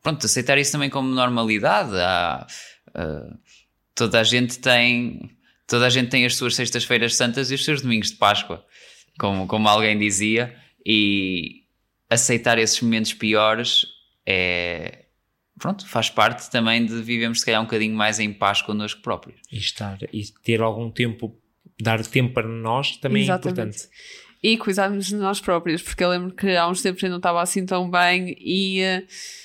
[0.01, 1.95] pronto, aceitar isso também como normalidade.
[1.95, 2.47] Há,
[2.89, 3.37] uh,
[3.93, 5.32] toda a gente tem
[5.67, 8.65] toda a gente tem as suas sextas-feiras santas e os seus domingos de Páscoa,
[9.19, 11.63] como, como alguém dizia, e
[12.09, 13.85] aceitar esses momentos piores
[14.25, 14.99] é.
[15.59, 19.39] Pronto, faz parte também de vivemos se calhar um bocadinho mais em paz connosco próprios.
[19.51, 21.39] E estar, e ter algum tempo,
[21.79, 23.59] dar tempo para nós também Exatamente.
[23.59, 23.89] é importante.
[24.41, 27.41] E cuidarmos de nós próprios, porque eu lembro que há uns tempos eu não estava
[27.41, 28.81] assim tão bem e.
[28.81, 29.42] Uh,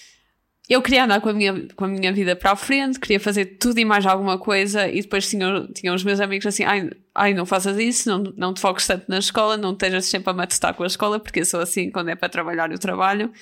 [0.68, 3.46] eu queria andar com a, minha, com a minha vida para a frente, queria fazer
[3.58, 7.32] tudo e mais alguma coisa, e depois tinham, tinham os meus amigos assim: ai, ai,
[7.32, 10.74] não faças isso, não, não te foques tanto na escola, não estejas sempre a matutar
[10.74, 13.32] com a escola, porque eu sou assim quando é para trabalhar, eu trabalho,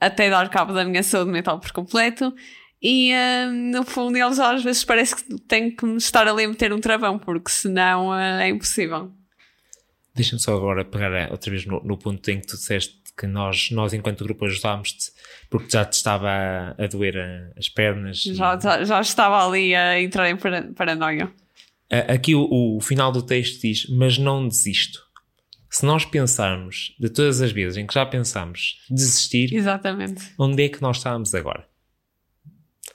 [0.00, 2.34] até dar cabo da minha saúde mental por completo.
[2.82, 6.48] E uh, no fundo, eles às vezes parece que têm que me estar ali a
[6.48, 9.12] meter um travão, porque senão uh, é impossível.
[10.14, 13.70] Deixa-me só agora pegar outra vez no, no ponto em que tu disseste que nós,
[13.70, 15.10] nós enquanto grupo ajudámos-te
[15.48, 16.28] porque já te estava
[16.78, 18.22] a, doer as pernas.
[18.22, 18.84] Já, e...
[18.84, 20.36] já, estava ali a entrar em
[20.74, 21.32] paranoia.
[22.08, 25.06] Aqui o, o final do texto diz: Mas não desisto.
[25.70, 30.32] Se nós pensarmos de todas as vezes em que já pensámos desistir, Exatamente.
[30.38, 31.66] onde é que nós estávamos agora?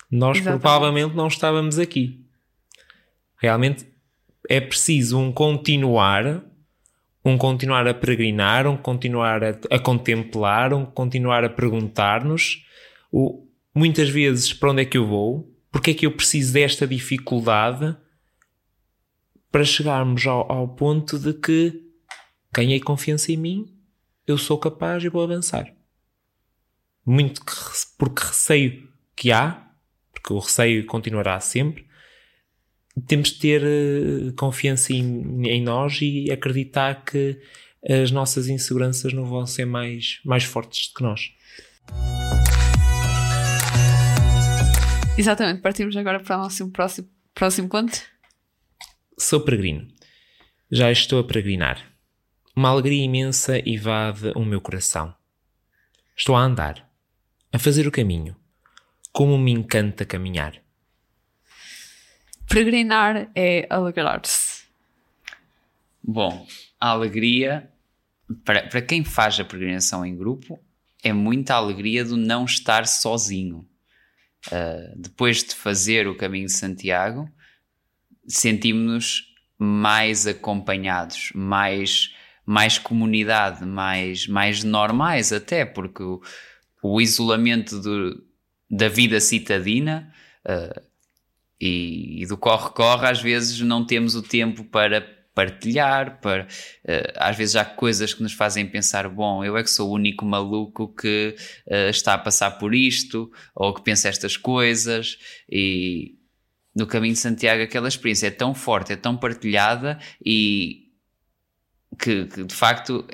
[0.10, 0.62] Nós Exatamente.
[0.62, 2.26] provavelmente não estávamos aqui.
[3.38, 3.86] Realmente
[4.50, 6.44] é preciso um continuar
[7.24, 12.66] um continuar a peregrinar, um continuar a, a contemplar, um continuar a perguntar-nos
[13.74, 17.96] muitas vezes para onde é que eu vou, porque é que eu preciso desta dificuldade
[19.52, 21.82] para chegarmos ao, ao ponto de que
[22.54, 23.78] ganhei confiança em mim,
[24.26, 25.74] eu sou capaz e vou avançar.
[27.06, 27.54] Muito que,
[27.98, 29.70] porque receio que há,
[30.14, 31.88] porque o receio continuará sempre,
[33.08, 37.40] temos de ter uh, confiança em, em, nós e acreditar que
[37.88, 41.32] as nossas inseguranças não vão ser mais, mais fortes do que nós.
[45.18, 48.02] Exatamente, partimos agora para o nosso próximo, próximo ponto.
[49.18, 49.88] Sou peregrino.
[50.72, 51.86] Já estou a peregrinar.
[52.56, 55.14] Uma alegria imensa invade o meu coração.
[56.16, 56.90] Estou a andar,
[57.52, 58.36] a fazer o caminho.
[59.12, 60.62] Como me encanta caminhar.
[62.52, 64.66] Peregrinar é alegrar-se.
[66.04, 66.46] Bom,
[66.78, 67.72] a alegria,
[68.44, 70.60] para, para quem faz a peregrinação em grupo,
[71.02, 73.66] é muita alegria do não estar sozinho.
[74.48, 77.30] Uh, depois de fazer o caminho de Santiago,
[78.28, 82.14] sentimos-nos mais acompanhados, mais,
[82.46, 86.22] mais comunidade, mais, mais normais até, porque o,
[86.84, 88.22] o isolamento do,
[88.70, 90.91] da vida citadina uh,
[91.62, 95.02] e, e, do corre-corre, às vezes não temos o tempo para
[95.34, 99.70] partilhar, para, uh, às vezes há coisas que nos fazem pensar, bom, eu é que
[99.70, 101.36] sou o único maluco que
[101.68, 105.18] uh, está a passar por isto, ou que pensa estas coisas,
[105.50, 106.16] e
[106.76, 110.90] no caminho de Santiago aquela experiência é tão forte, é tão partilhada, e
[112.00, 113.06] que, que de facto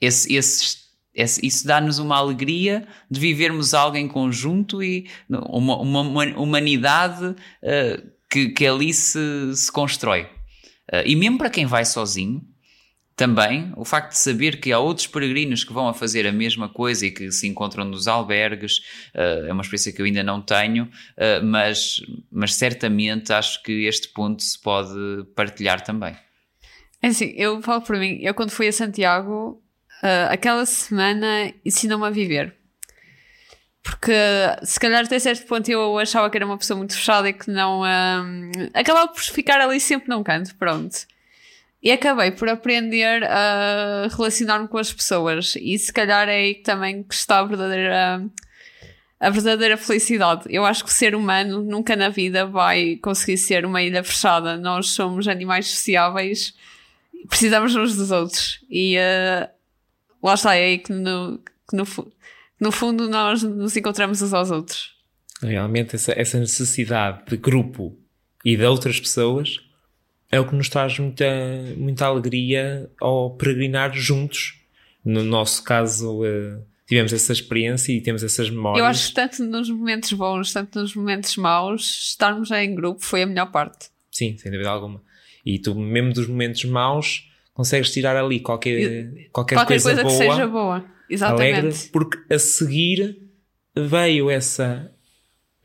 [0.00, 0.81] esse, esse, esse,
[1.14, 8.48] isso dá-nos uma alegria de vivermos algo em conjunto e uma, uma humanidade uh, que,
[8.48, 10.22] que ali se, se constrói.
[10.92, 12.42] Uh, e mesmo para quem vai sozinho,
[13.14, 16.68] também o facto de saber que há outros peregrinos que vão a fazer a mesma
[16.68, 18.78] coisa e que se encontram nos albergues
[19.14, 23.86] uh, é uma experiência que eu ainda não tenho, uh, mas, mas certamente acho que
[23.86, 26.16] este ponto se pode partilhar também.
[27.02, 29.61] É assim, eu falo por mim, eu quando fui a Santiago,
[30.30, 32.54] aquela semana ensinou-me a viver.
[33.82, 34.12] Porque
[34.62, 37.50] se calhar até certo ponto eu achava que era uma pessoa muito fechada e que
[37.50, 37.82] não.
[38.72, 40.96] Acabava por ficar ali sempre num canto, pronto.
[41.82, 45.56] E acabei por aprender a relacionar-me com as pessoas.
[45.56, 48.24] E se calhar é aí também que está a verdadeira,
[49.18, 50.44] a verdadeira felicidade.
[50.48, 54.56] Eu acho que o ser humano nunca na vida vai conseguir ser uma ilha fechada.
[54.56, 56.54] Nós somos animais sociáveis,
[57.28, 58.60] precisamos uns dos outros.
[58.70, 59.48] E uh,
[60.22, 61.84] lá está, é aí que no, que no
[62.62, 64.94] no fundo nós nos encontramos uns aos outros.
[65.42, 67.98] Realmente essa, essa necessidade de grupo
[68.44, 69.56] e de outras pessoas
[70.30, 71.26] é o que nos traz muita,
[71.76, 74.60] muita alegria ao peregrinar juntos.
[75.04, 78.78] No nosso caso, uh, tivemos essa experiência e temos essas memórias.
[78.78, 83.24] Eu acho que tanto nos momentos bons, tanto nos momentos maus, estarmos em grupo foi
[83.24, 83.88] a melhor parte.
[84.08, 85.02] Sim, sem dúvida alguma.
[85.44, 90.12] E tu, mesmo dos momentos maus, consegues tirar ali qualquer, qualquer, qualquer coisa, coisa boa,
[90.12, 91.58] que seja boa Exatamente.
[91.58, 93.28] alegre, porque a seguir
[93.74, 94.90] veio essa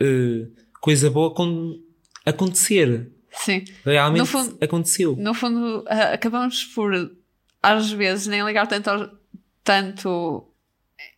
[0.01, 1.79] uh, coisa boa com
[2.25, 3.11] acontecer.
[3.31, 3.63] Sim.
[3.85, 5.15] Realmente fundo, aconteceu.
[5.15, 6.93] No fundo, uh, acabamos por,
[7.61, 9.17] às vezes, nem ligar tanto,
[9.63, 10.47] tanto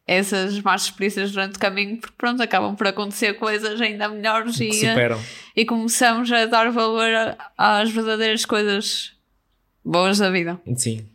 [0.06, 4.74] essas más experiências durante o caminho, porque pronto, acabam por acontecer coisas ainda melhores e,
[4.74, 5.22] superam.
[5.56, 9.19] e começamos a dar valor às verdadeiras coisas
[9.90, 10.60] boas da vida.
[10.76, 11.06] Sim.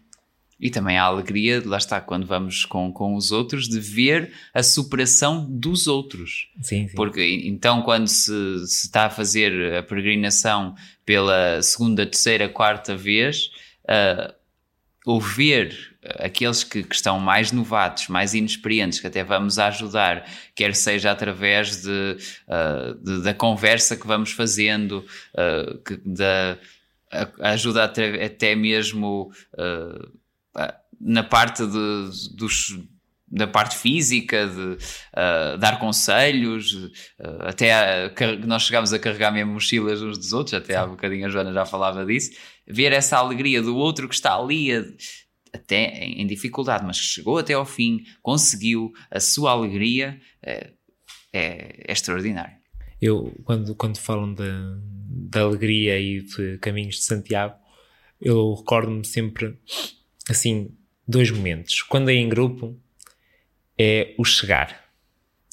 [0.61, 4.63] E também a alegria, lá está, quando vamos com, com os outros, de ver a
[4.63, 6.49] superação dos outros.
[6.63, 6.95] Sim, sim.
[6.95, 13.51] Porque então, quando se, se está a fazer a peregrinação pela segunda, terceira, quarta vez,
[13.85, 14.33] uh,
[15.05, 21.11] ouvir aqueles que, que, estão mais novatos, mais inexperientes, que até vamos ajudar, quer seja
[21.11, 22.17] através de,
[22.49, 26.59] uh, de da conversa que vamos fazendo, uh, que, da
[27.41, 30.13] ajuda até, até mesmo uh,
[31.01, 32.79] na parte de, dos,
[33.27, 36.91] da parte física, de uh, dar conselhos, uh,
[37.41, 38.13] até a,
[38.47, 41.53] nós chegámos a carregar mesmo mochilas uns dos outros, até há um bocadinho a Joana
[41.53, 42.31] já falava disso,
[42.67, 44.85] ver essa alegria do outro que está ali a,
[45.53, 50.73] até em dificuldade, mas chegou até ao fim, conseguiu a sua alegria, é,
[51.33, 52.57] é, é extraordinário.
[53.01, 54.45] Eu, quando, quando falam da,
[55.15, 57.55] da alegria e de caminhos de Santiago,
[58.21, 59.55] eu recordo-me sempre
[60.29, 60.71] assim,
[61.07, 61.83] dois momentos.
[61.83, 62.77] Quando é em grupo,
[63.79, 64.85] é o chegar.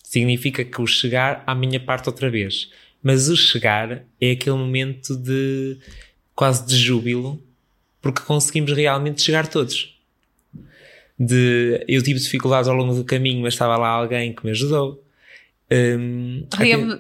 [0.04, 2.72] Significa que o chegar à minha parte outra vez.
[3.04, 5.78] Mas o chegar é aquele momento de
[6.36, 7.42] quase de júbilo,
[8.02, 10.00] porque conseguimos realmente chegar todos.
[11.18, 15.04] De, eu tive dificuldades ao longo do caminho, mas estava lá alguém que me ajudou.
[15.72, 16.46] Um.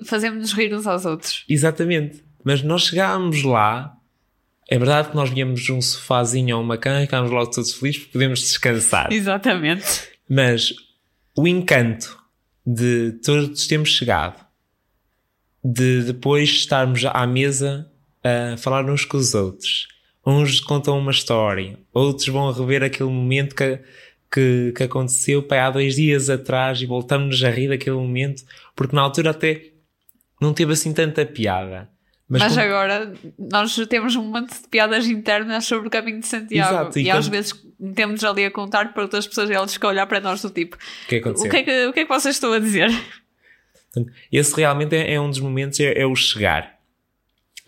[0.05, 1.43] Fazemos-nos rir uns aos outros.
[1.49, 2.23] Exatamente.
[2.43, 3.97] Mas nós chegámos lá
[4.71, 7.99] é verdade que nós viemos um sofazinho ou uma cama e ficámos logo todos felizes
[7.99, 9.11] porque podemos descansar.
[9.13, 10.07] Exatamente.
[10.29, 10.73] Mas
[11.35, 12.17] o encanto
[12.65, 14.39] de todos termos chegado,
[15.61, 17.91] de depois estarmos à mesa
[18.23, 19.89] a falar uns com os outros,
[20.25, 23.77] uns contam uma história, outros vão rever aquele momento que,
[24.31, 28.95] que, que aconteceu pai, há dois dias atrás e voltamos a rir daquele momento, porque
[28.95, 29.71] na altura até
[30.39, 31.89] não teve assim tanta piada.
[32.31, 32.65] Mas, Mas como...
[32.65, 37.01] agora nós temos um monte de piadas internas sobre o caminho de Santiago Exato, e,
[37.01, 37.17] e quando...
[37.17, 40.21] às vezes temos ali a contar para outras pessoas e elas ficam a olhar para
[40.21, 41.47] nós do tipo o que, aconteceu?
[41.47, 42.89] o que, é que, o que é que vocês estão a dizer?
[44.31, 46.79] Esse realmente é, é um dos momentos, é, é, o chegar.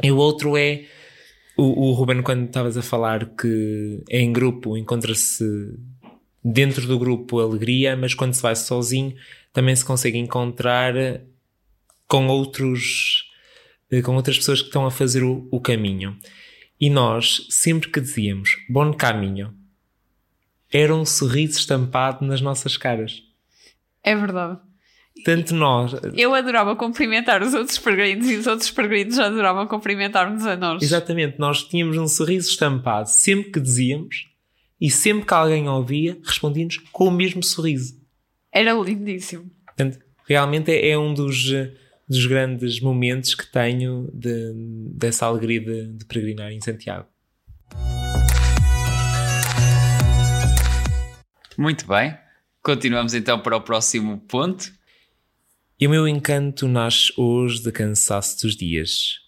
[0.01, 0.85] E o outro é
[1.57, 5.43] o, o Ruben, quando estavas a falar que é em grupo, encontra-se
[6.41, 9.13] dentro do grupo alegria, mas quando se vai sozinho
[9.51, 10.93] também se consegue encontrar
[12.07, 13.32] com outros
[14.01, 16.17] com outras pessoas que estão a fazer o, o caminho.
[16.79, 19.53] E nós, sempre que dizíamos bom caminho,
[20.71, 23.21] era um sorriso estampado nas nossas caras.
[24.03, 24.59] É verdade.
[25.23, 25.93] Tanto nós.
[26.15, 30.81] Eu adorava cumprimentar os outros peregrinos e os outros peregrinos adoravam cumprimentar-nos a nós.
[30.81, 34.27] Exatamente, nós tínhamos um sorriso estampado sempre que dizíamos
[34.81, 37.95] e sempre que alguém ouvia, respondíamos com o mesmo sorriso.
[38.51, 39.49] Era lindíssimo.
[39.65, 41.51] Portanto, realmente é, é um dos,
[42.07, 44.53] dos grandes momentos que tenho de,
[44.93, 47.07] dessa alegria de, de peregrinar em Santiago.
[51.57, 52.17] Muito bem.
[52.61, 54.71] Continuamos então para o próximo ponto.
[55.79, 59.19] E o meu encanto nasce hoje do cansaço dos dias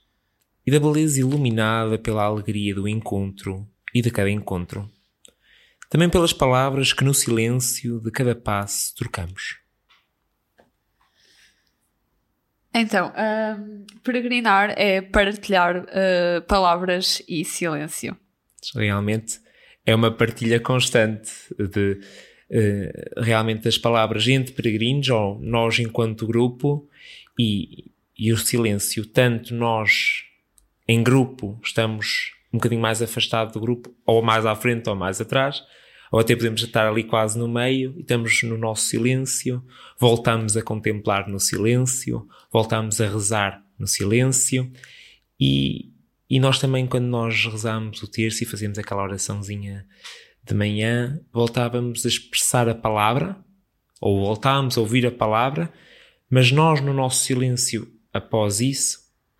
[0.66, 4.90] e da beleza iluminada pela alegria do encontro e de cada encontro.
[5.90, 9.65] Também pelas palavras que no silêncio de cada passo trocamos.
[12.78, 18.18] Então, uh, peregrinar é partilhar uh, palavras e silêncio.
[18.76, 19.40] Realmente
[19.86, 22.02] é uma partilha constante de
[22.52, 26.86] uh, realmente das palavras entre peregrinos ou nós enquanto grupo
[27.40, 27.86] e,
[28.20, 29.06] e o silêncio.
[29.06, 30.26] Tanto nós
[30.86, 35.22] em grupo estamos um bocadinho mais afastado do grupo, ou mais à frente ou mais
[35.22, 35.64] atrás,
[36.16, 39.62] ou até podemos estar ali quase no meio e estamos no nosso silêncio,
[40.00, 44.72] voltamos a contemplar no silêncio, voltamos a rezar no silêncio.
[45.38, 45.92] E,
[46.30, 49.86] e nós também, quando nós rezamos o terço e fazemos aquela oraçãozinha
[50.42, 53.36] de manhã, voltávamos a expressar a palavra,
[54.00, 55.70] ou voltávamos a ouvir a palavra,
[56.30, 59.00] mas nós, no nosso silêncio, após isso,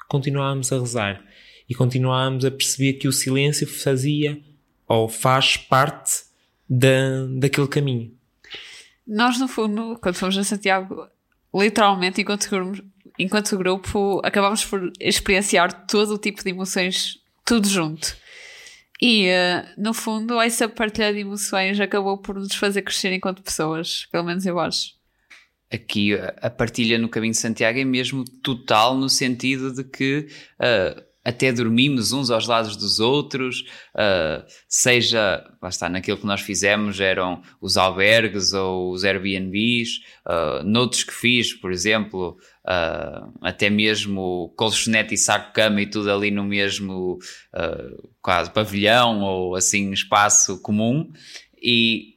[0.10, 1.24] continuávamos a rezar
[1.70, 4.38] e continuávamos a perceber que o silêncio fazia
[4.86, 6.35] ou faz parte
[6.70, 8.12] da, daquele caminho.
[9.08, 11.08] Nós, no fundo, quando fomos a Santiago,
[11.54, 12.50] literalmente, enquanto
[13.18, 18.16] enquanto grupo, acabámos por experienciar todo o tipo de emoções, tudo junto.
[19.02, 24.08] E, uh, no fundo, essa partilha de emoções acabou por nos fazer crescer enquanto pessoas,
[24.12, 24.96] pelo menos eu acho.
[25.72, 30.28] Aqui a partilha no Caminho de Santiago é mesmo total, no sentido de que
[30.60, 33.62] uh, até dormimos uns aos lados dos outros,
[33.96, 40.64] uh, seja, lá está, naquilo que nós fizemos eram os albergues ou os Airbnbs, uh,
[40.64, 46.44] noutros que fiz, por exemplo, uh, até mesmo colchonete e saco-cama e tudo ali no
[46.44, 47.18] mesmo
[48.22, 51.12] quase pavilhão ou assim espaço comum,
[51.60, 52.16] e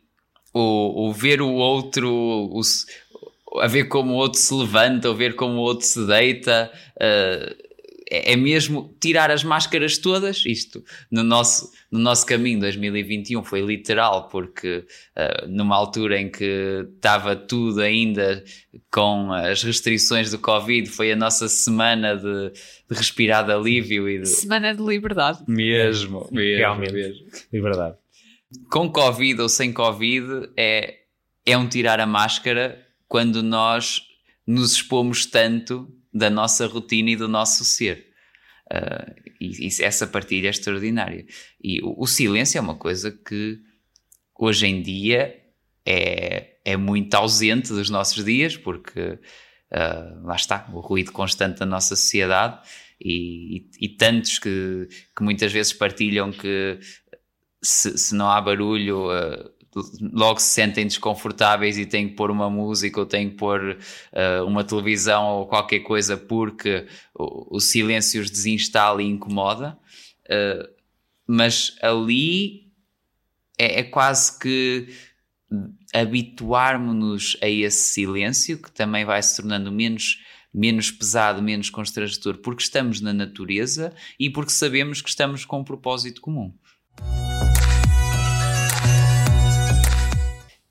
[0.53, 2.61] o, o ver o outro, o,
[3.61, 6.71] a ver como o outro se levanta, ou ver como o outro se deita,
[8.11, 10.45] é, é mesmo tirar as máscaras todas.
[10.47, 14.85] Isto no nosso, no nosso caminho 2021 foi literal, porque
[15.17, 18.43] uh, numa altura em que estava tudo ainda
[18.91, 24.21] com as restrições do Covid, foi a nossa semana de, de respirar de alívio e
[24.21, 24.27] de...
[24.27, 25.41] Semana de liberdade.
[25.47, 26.59] Mesmo, mesmo.
[26.59, 27.27] Realmente, mesmo.
[27.53, 27.97] liberdade.
[28.71, 30.95] Com Covid ou sem Covid, é,
[31.45, 34.03] é um tirar a máscara quando nós
[34.47, 38.07] nos expomos tanto da nossa rotina e do nosso ser.
[38.71, 41.27] Uh, e, e, essa partilha é extraordinária.
[41.63, 43.59] E o, o, silêncio é uma coisa que
[44.39, 45.35] hoje em dia
[45.87, 51.67] é, é muito ausente dos nossos dias, porque uh, lá está, o ruído constante da
[51.67, 52.61] nossa sociedade
[53.01, 56.79] e, e, e tantos que, que muitas vezes partilham que
[57.63, 59.11] se, se não há barulho.
[59.11, 59.58] Uh,
[60.01, 63.79] logo se sentem desconfortáveis e têm que pôr uma música ou têm que pôr
[64.13, 69.79] uh, uma televisão ou qualquer coisa porque o, o silêncio os desinstala e incomoda.
[70.25, 70.69] Uh,
[71.27, 72.73] mas ali
[73.59, 74.89] é, é quase que
[75.95, 80.19] habituarmos-nos a esse silêncio que também vai se tornando menos
[80.53, 85.65] menos pesado, menos constrangedor, porque estamos na natureza e porque sabemos que estamos com um
[85.65, 86.53] propósito comum.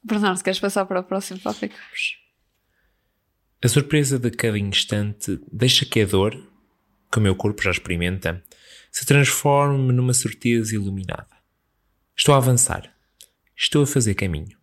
[0.07, 1.75] Bernardo, queres passar para o próximo tópico?
[3.61, 6.33] A surpresa de cada instante deixa que a dor,
[7.11, 8.41] que o meu corpo já experimenta,
[8.89, 11.27] se transforme numa certeza iluminada.
[12.15, 12.95] Estou a avançar.
[13.55, 14.57] Estou a fazer caminho.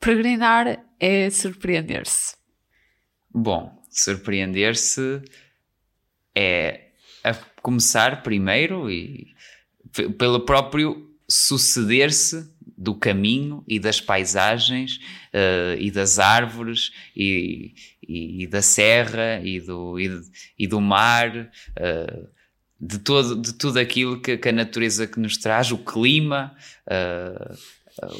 [0.00, 2.34] Peregrinar é surpreender-se.
[3.28, 5.20] Bom, surpreender-se
[6.34, 9.34] é a começar primeiro e
[10.16, 15.00] pelo próprio suceder-se do caminho e das paisagens
[15.34, 17.74] uh, e das árvores e,
[18.06, 20.08] e, e, da serra e do, e,
[20.56, 22.28] e do mar, uh,
[22.80, 26.54] de, todo, de tudo aquilo que, que, a natureza que nos traz, o clima,
[26.86, 27.58] uh,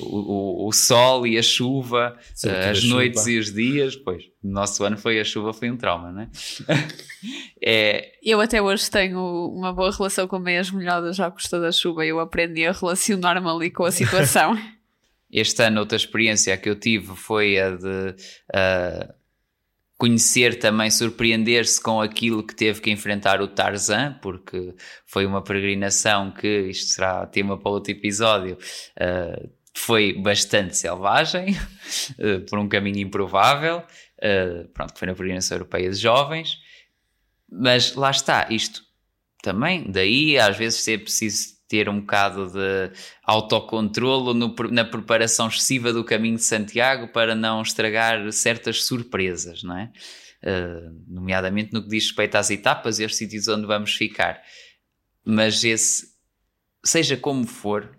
[0.01, 3.31] o, o, o, sol e a chuva, Sobretudo as a noites chuva.
[3.31, 6.29] e os dias, pois, no nosso ano foi a chuva, foi um trauma, não é?
[7.63, 12.05] é Eu até hoje tenho uma boa relação com meias molhadas já custa da chuva
[12.05, 14.57] e eu aprendi a relacionar-me ali com a situação.
[15.31, 18.15] este ano outra experiência que eu tive foi a de
[19.99, 24.73] conhecer também, surpreender-se com aquilo que teve que enfrentar o Tarzan, porque
[25.05, 28.57] foi uma peregrinação que, isto será tema para outro episódio,
[28.97, 29.43] ah,
[29.79, 33.83] foi bastante selvagem, ah, por um caminho improvável,
[34.23, 36.59] ah, pronto, foi na peregrinação europeia de jovens,
[37.51, 38.83] mas lá está, isto
[39.43, 42.91] também, daí às vezes é preciso ter um bocado de
[43.23, 49.77] autocontrolo no- na preparação excessiva do caminho de Santiago para não estragar certas surpresas, não
[49.79, 49.93] é?
[50.43, 54.41] Uh, nomeadamente no que diz respeito às etapas e aos sítios onde vamos ficar.
[55.25, 56.15] Mas esse,
[56.83, 57.99] seja como for,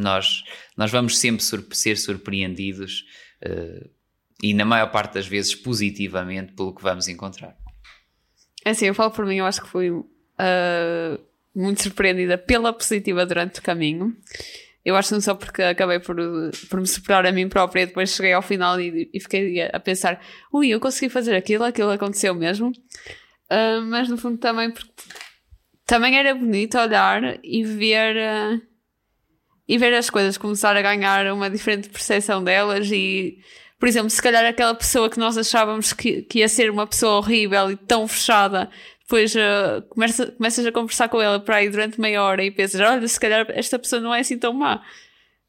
[0.00, 0.44] nós,
[0.76, 3.04] nós vamos sempre ser surpreendidos
[3.44, 3.90] uh,
[4.42, 7.56] e na maior parte das vezes positivamente pelo que vamos encontrar.
[8.64, 9.90] É Assim, eu falo por mim, eu acho que fui
[10.38, 11.18] ah,
[11.54, 14.16] muito surpreendida pela positiva durante o caminho.
[14.84, 16.16] Eu acho não só porque acabei por,
[16.70, 19.80] por me superar a mim própria e depois cheguei ao final e, e fiquei a
[19.80, 20.20] pensar,
[20.52, 22.72] ui, eu consegui fazer aquilo, aquilo aconteceu mesmo.
[23.50, 24.92] Ah, mas no fundo também porque
[25.84, 28.60] também era bonito olhar e ver ah,
[29.68, 33.38] e ver as coisas começar a ganhar uma diferente percepção delas e
[33.78, 37.18] por exemplo, se calhar aquela pessoa que nós achávamos que, que ia ser uma pessoa
[37.18, 38.68] horrível e tão fechada,
[39.02, 42.80] depois uh, começa, começas a conversar com ela por aí durante meia hora e pensas,
[42.80, 44.82] olha, se calhar esta pessoa não é assim tão má.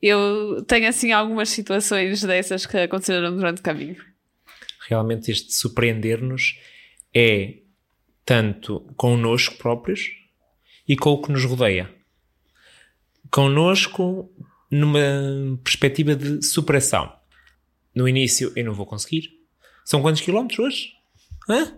[0.01, 3.97] Eu tenho assim algumas situações dessas que aconteceram durante o caminho.
[4.87, 6.57] Realmente este surpreender-nos
[7.13, 7.55] é
[8.23, 10.11] tanto connosco próprios
[10.87, 11.93] e com o que nos rodeia.
[13.31, 14.31] Connosco
[14.71, 17.11] numa perspectiva de superação.
[17.93, 19.29] No início eu não vou conseguir.
[19.85, 20.89] São quantos quilómetros hoje?
[21.49, 21.73] Hã?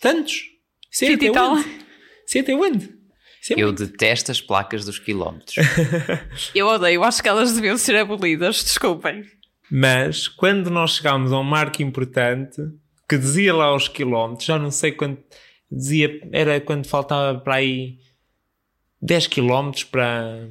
[0.00, 0.50] Tantos?
[0.90, 1.52] Isso é 20 e até tal.
[1.52, 1.68] onde?
[2.26, 3.00] Isso é até onde?
[3.40, 5.56] Isso é Eu detesto as placas dos quilómetros.
[6.54, 9.24] Eu odeio, acho que elas deviam ser abolidas, desculpem.
[9.70, 12.60] Mas quando nós chegámos a um marco importante
[13.08, 15.22] que dizia lá os quilómetros, já não sei quanto
[15.70, 17.98] dizia, era quando faltava para aí
[19.00, 20.48] 10 quilómetros para,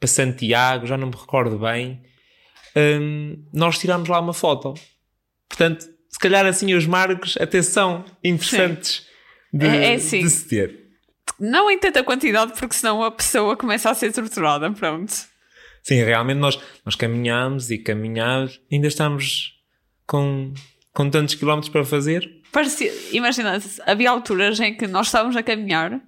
[0.00, 2.02] para Santiago, já não me recordo bem.
[2.76, 4.74] hum, nós tirámos lá uma foto.
[5.48, 9.06] Portanto, se calhar assim os marcos até são interessantes
[9.52, 10.22] de, É- é sim.
[10.22, 10.80] de se ter.
[11.38, 15.12] Não em tanta quantidade, porque senão a pessoa começa a ser torturada, pronto.
[15.82, 19.54] Sim, realmente nós, nós caminhamos e caminhamos, ainda estamos
[20.06, 20.52] com,
[20.92, 22.30] com tantos quilómetros para fazer.
[22.52, 26.00] Parecia, imagina, havia alturas em que nós estávamos a caminhar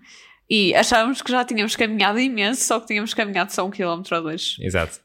[0.54, 4.22] e achávamos que já tínhamos caminhado imenso, só que tínhamos caminhado só um quilómetro ou
[4.24, 4.56] dois.
[4.60, 5.00] Exato.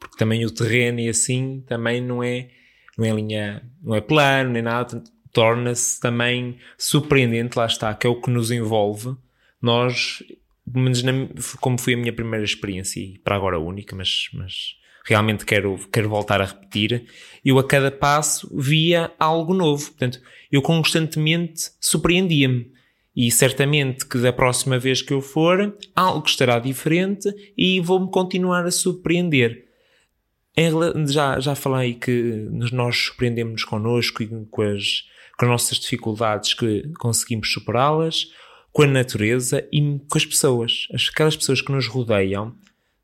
[0.00, 2.48] Porque também o terreno e assim também não é,
[2.96, 8.10] não é linha, não é plano nem nada, torna-se também surpreendente, lá está, que é
[8.10, 9.14] o que nos envolve.
[9.60, 10.22] Nós,
[11.60, 16.08] como foi a minha primeira experiência e para agora única, mas, mas realmente quero, quero
[16.08, 17.04] voltar a repetir,
[17.44, 19.90] eu a cada passo via algo novo.
[19.90, 22.77] Portanto, eu constantemente surpreendia-me.
[23.20, 28.64] E certamente que da próxima vez que eu for, algo estará diferente e vou-me continuar
[28.64, 29.66] a surpreender.
[31.08, 35.02] Já, já falei que nós surpreendemos connosco e com as,
[35.36, 38.26] com as nossas dificuldades que conseguimos superá-las,
[38.72, 40.86] com a natureza e com as pessoas.
[40.94, 42.54] As- Aquelas pessoas que nos rodeiam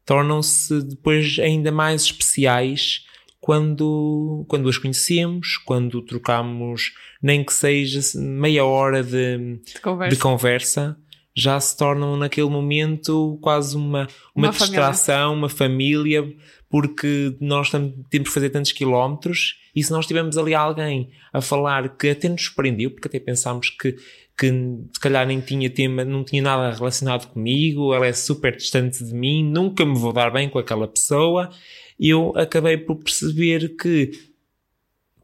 [0.06, 3.04] tornam-se depois ainda mais especiais
[3.44, 10.16] quando, quando as conhecemos, quando trocamos nem que seja meia hora de, De conversa.
[10.16, 10.96] de conversa,
[11.36, 14.80] já se tornam naquele momento quase uma, uma, Uma família.
[14.80, 16.26] distração, uma família,
[16.70, 21.98] porque nós temos que fazer tantos quilómetros e se nós tivermos ali alguém a falar
[21.98, 23.92] que até nos surpreendeu, porque até pensámos que,
[24.38, 24.48] que
[24.90, 29.12] se calhar nem tinha tema, não tinha nada relacionado comigo, ela é super distante de
[29.12, 31.50] mim, nunca me vou dar bem com aquela pessoa,
[31.98, 34.12] eu acabei por perceber que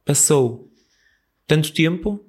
[0.05, 0.71] passou
[1.47, 2.25] tanto tempo,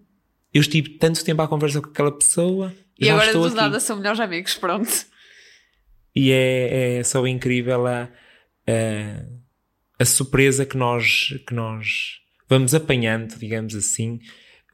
[0.54, 3.98] eu estive tanto tempo à conversa com aquela pessoa, E agora estou do nada são
[3.98, 4.90] melhores amigos, pronto.
[6.16, 8.10] E é, é só incrível a,
[8.68, 9.26] a,
[10.00, 12.20] a surpresa que nós, que nós
[12.50, 14.20] vamos apanhando, digamos assim,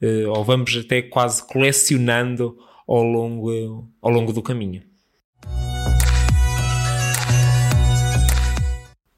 [0.02, 2.56] eh, ou vamos até quase colecionando
[2.88, 4.82] ao longo, ao longo do caminho.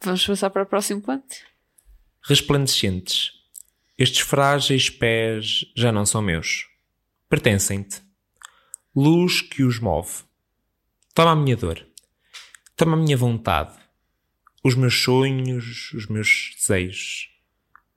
[0.02, 1.36] Vamos passar para o próximo ponto.
[2.22, 3.32] Resplandecentes.
[3.98, 6.66] Estes frágeis pés já não são meus.
[7.28, 8.02] Pertencem-te.
[8.96, 10.24] Luz que os move.
[11.14, 11.86] Toma a minha dor.
[12.76, 13.78] Toma a minha vontade.
[14.62, 17.28] os meus sonhos, os meus desejos.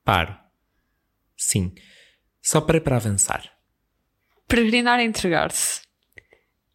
[0.03, 0.35] Paro.
[1.37, 1.73] Sim,
[2.41, 3.51] só para para avançar.
[4.47, 5.81] Peregrinar é entregar-se.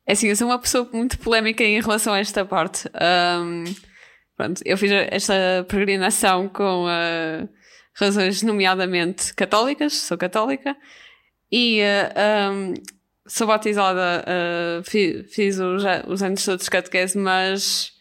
[0.07, 2.89] É assim, eu sou uma pessoa muito polémica em relação a esta parte.
[2.89, 3.65] Um,
[4.39, 7.49] pronto, eu fiz esta peregrinação com uh,
[7.95, 10.77] razões nomeadamente católicas, sou católica,
[11.51, 12.75] e uh, um,
[13.27, 17.93] sou batizada, uh, fiz, fiz os, os anos todos catequese, mas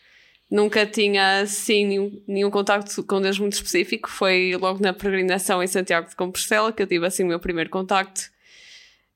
[0.50, 4.08] nunca tinha assim nenhum, nenhum contacto com Deus muito específico.
[4.08, 7.72] Foi logo na peregrinação em Santiago de Compostela que eu tive assim o meu primeiro
[7.72, 8.22] contacto.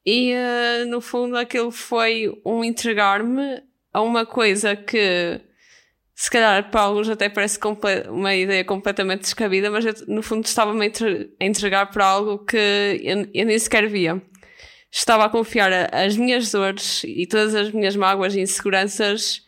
[0.04, 3.62] E uh, no fundo aquilo foi um entregar-me
[3.94, 5.40] a uma coisa que
[6.22, 7.58] se calhar para alguns até parece
[8.08, 12.56] uma ideia completamente descabida, mas eu, no fundo estava-me a entregar para algo que
[13.02, 14.22] eu, eu nem sequer via.
[14.92, 19.42] Estava a confiar as minhas dores e todas as minhas mágoas e inseguranças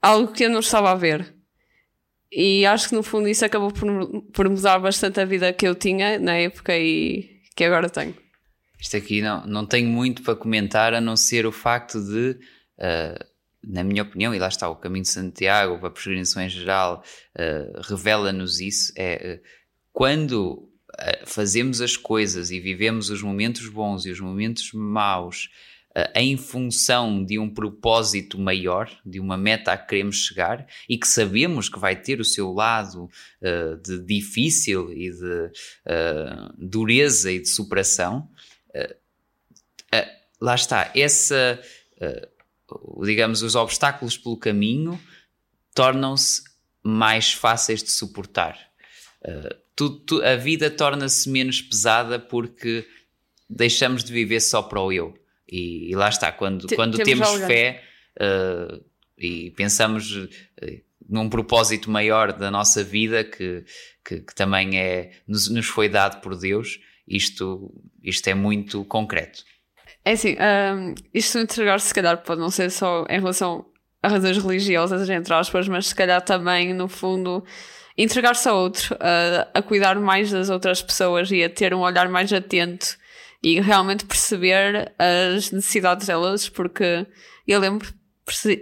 [0.00, 1.34] algo que eu não estava a ver.
[2.30, 5.74] E acho que no fundo isso acabou por, por mudar bastante a vida que eu
[5.74, 8.14] tinha na época e que agora tenho.
[8.80, 12.38] Isto aqui não, não tenho muito para comentar a não ser o facto de,
[12.78, 13.26] uh,
[13.68, 17.04] na minha opinião, e lá está o caminho de Santiago, a peregrinação em geral,
[17.36, 19.48] uh, revela-nos isso, é uh,
[19.92, 20.68] quando
[21.26, 25.48] fazemos as coisas e vivemos os momentos bons e os momentos maus
[25.96, 30.98] uh, em função de um propósito maior, de uma meta a que queremos chegar e
[30.98, 35.50] que sabemos que vai ter o seu lado uh, de difícil e de
[35.86, 38.28] uh, dureza e de superação,
[40.40, 41.60] lá está, essa,
[43.02, 45.00] digamos, os obstáculos pelo caminho
[45.74, 46.42] tornam-se
[46.82, 48.58] mais fáceis de suportar.
[49.74, 52.86] Tu, tu, a vida torna-se menos pesada porque
[53.48, 55.14] deixamos de viver só para o eu.
[55.50, 57.82] E, e lá está, quando, quando temos, temos fé
[58.20, 58.84] uh,
[59.16, 60.28] e pensamos uh,
[61.08, 63.64] num propósito maior da nossa vida que,
[64.04, 69.42] que, que também é, nos, nos, foi dado por Deus, isto, isto é muito concreto.
[70.04, 73.66] É assim, um, isto entregar-se, se calhar, pode não ser só em relação
[74.02, 77.44] a razões religiosas, entre aspas, mas se calhar também, no fundo,
[77.96, 82.08] entregar-se a outro, a, a cuidar mais das outras pessoas e a ter um olhar
[82.08, 82.96] mais atento
[83.42, 87.06] e realmente perceber as necessidades delas, porque
[87.46, 87.88] eu lembro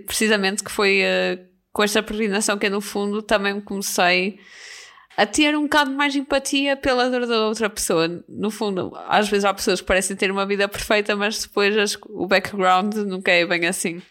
[0.07, 4.39] precisamente que foi uh, com esta peregrinação que eu, no fundo, também comecei
[5.17, 8.25] a ter um bocado mais empatia pela dor da outra pessoa.
[8.29, 11.99] No fundo, às vezes há pessoas que parecem ter uma vida perfeita, mas depois as,
[12.09, 14.03] o background nunca é bem assim.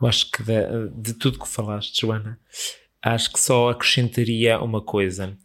[0.00, 0.54] Eu acho que de,
[0.96, 2.38] de tudo que falaste, Joana,
[3.02, 5.36] acho que só acrescentaria uma coisa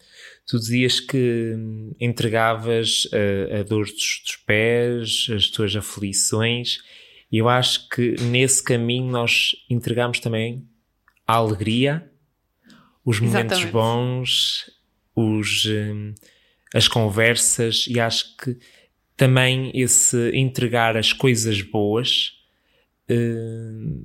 [0.46, 6.80] tu dizias que hum, entregavas a, a dor dos, dos, pés, as tuas aflições,
[7.32, 10.68] e eu acho que nesse caminho nós entregamos também
[11.26, 12.10] a alegria,
[13.06, 13.72] os momentos Exatamente.
[13.72, 14.72] bons,
[15.16, 16.14] os, hum,
[16.74, 18.58] as conversas, e acho que
[19.16, 22.32] também esse entregar as coisas boas.
[23.10, 24.04] Hum,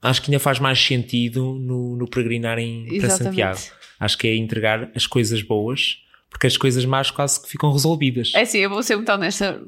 [0.00, 3.60] acho que ainda faz mais sentido no, no peregrinar em, para Santiago.
[3.98, 5.98] Acho que é entregar as coisas boas,
[6.30, 8.32] porque as coisas más quase que ficam resolvidas.
[8.34, 9.62] É sim, eu vou ser muito honesta.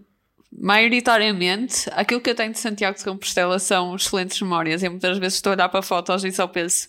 [0.50, 4.82] Maioritariamente, aquilo que eu tenho de Santiago de Compostela são excelentes memórias.
[4.82, 6.88] E muitas vezes estou a olhar para fotos e só penso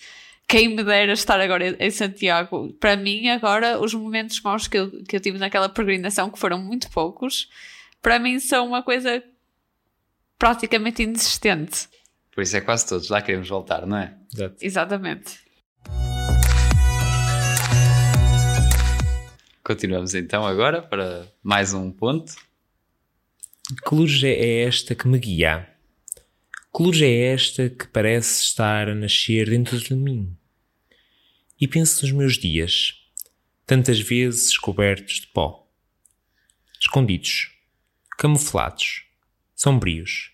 [0.50, 2.74] quem me dera estar agora em Santiago.
[2.80, 6.58] Para mim, agora, os momentos maus que eu, que eu tive naquela peregrinação, que foram
[6.58, 7.48] muito poucos,
[8.02, 9.24] para mim são uma coisa
[10.40, 11.88] praticamente inexistente.
[12.34, 14.18] Por isso é quase todos lá queremos voltar, não é?
[14.34, 14.56] Exato.
[14.60, 15.38] Exatamente.
[19.64, 22.34] Continuamos então agora para mais um ponto.
[23.88, 25.70] Que luz é esta que me guia?
[26.76, 30.39] Que luz é esta que parece estar a nascer dentro de mim?
[31.60, 32.94] E penso nos meus dias,
[33.66, 35.68] tantas vezes cobertos de pó,
[36.80, 37.52] escondidos,
[38.18, 39.04] camuflados,
[39.54, 40.32] sombrios,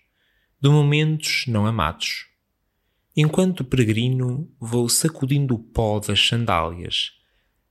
[0.61, 2.28] de momentos não amados.
[3.17, 7.13] Enquanto peregrino, vou sacudindo o pó das sandálias,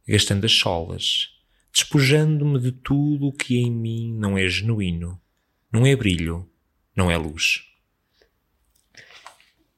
[0.06, 1.28] gastando as solas,
[1.72, 5.20] despojando-me de tudo o que em mim não é genuíno,
[5.70, 6.50] não é brilho,
[6.96, 7.62] não é luz.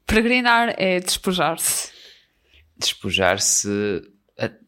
[0.07, 1.95] Peregrinar é despojar-se.
[2.79, 4.03] Despojar-se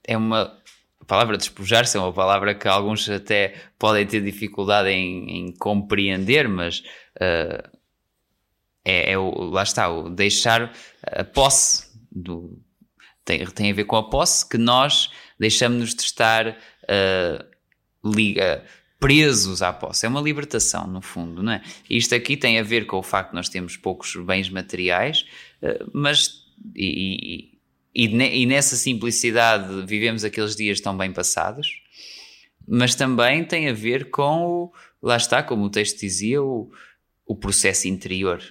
[0.04, 0.56] é uma.
[1.00, 6.48] A palavra despojar-se é uma palavra que alguns até podem ter dificuldade em, em compreender,
[6.48, 6.80] mas
[7.16, 7.78] uh,
[8.84, 12.60] é, é, o, lá está, o deixar a posse do,
[13.28, 17.44] tem, tem a ver com a posse que nós deixamos-nos de estar uh,
[18.02, 18.64] liga,
[18.98, 20.06] presos à posse.
[20.06, 21.62] É uma libertação, no fundo, não é?
[21.90, 25.26] Isto aqui tem a ver com o facto de nós termos poucos bens materiais,
[25.62, 26.46] uh, mas.
[26.74, 27.57] E, e,
[27.94, 31.82] e nessa simplicidade vivemos aqueles dias tão bem passados,
[32.66, 34.72] mas também tem a ver com o,
[35.02, 36.70] lá está, como o texto dizia, o,
[37.26, 38.42] o processo interior.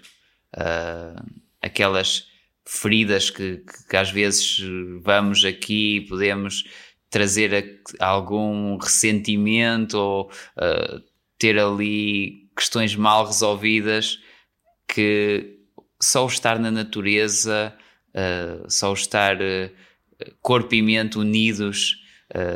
[0.55, 1.23] Uh,
[1.61, 2.27] aquelas
[2.65, 4.59] feridas que, que, que, às vezes
[5.01, 6.63] vamos aqui e podemos
[7.09, 11.03] trazer a, algum ressentimento ou uh,
[11.37, 14.19] ter ali questões mal resolvidas
[14.87, 15.57] que
[16.01, 17.75] só o estar na natureza,
[18.13, 19.71] uh, só estar uh,
[20.41, 21.95] corpo e mente unidos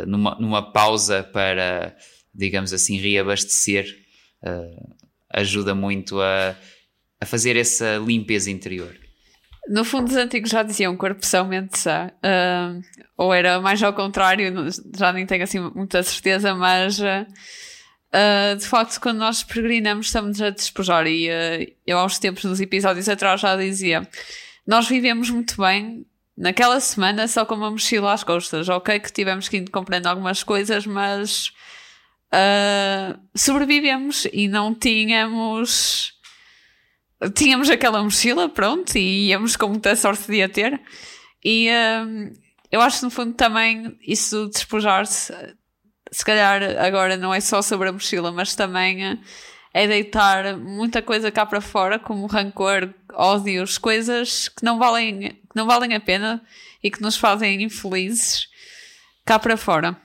[0.06, 1.96] numa, numa pausa para,
[2.36, 3.86] digamos assim, reabastecer,
[5.30, 6.54] ajuda muito a,
[7.22, 8.94] a fazer essa limpeza interior.
[9.68, 12.12] No fundo, os antigos já diziam corpo são, mente sã.
[12.18, 12.82] Uh,
[13.16, 14.54] ou era mais ao contrário,
[14.98, 20.50] já nem tenho assim muita certeza, mas uh, de facto, quando nós peregrinamos, estamos a
[20.50, 21.06] despojar.
[21.06, 24.08] E uh, eu, aos tempos, nos episódios atrás, já dizia:
[24.66, 26.06] Nós vivemos muito bem
[26.38, 28.70] naquela semana só com uma mochila às costas.
[28.70, 31.52] Ok, que tivemos que ir comprando algumas coisas, mas
[33.36, 36.14] sobrevivemos e não tínhamos
[37.36, 40.82] tínhamos aquela mochila, pronto, e íamos com muita sorte de a ter.
[41.44, 42.34] E uh,
[42.72, 45.34] eu acho no fundo também isso despojar-se,
[46.12, 49.20] se calhar agora não é só sobre a mochila, mas também uh,
[49.74, 55.56] é deitar muita coisa cá para fora, como rancor, ódios, coisas que não valem, que
[55.56, 56.44] não valem a pena
[56.84, 58.50] e que nos fazem infelizes
[59.26, 59.96] cá para fora.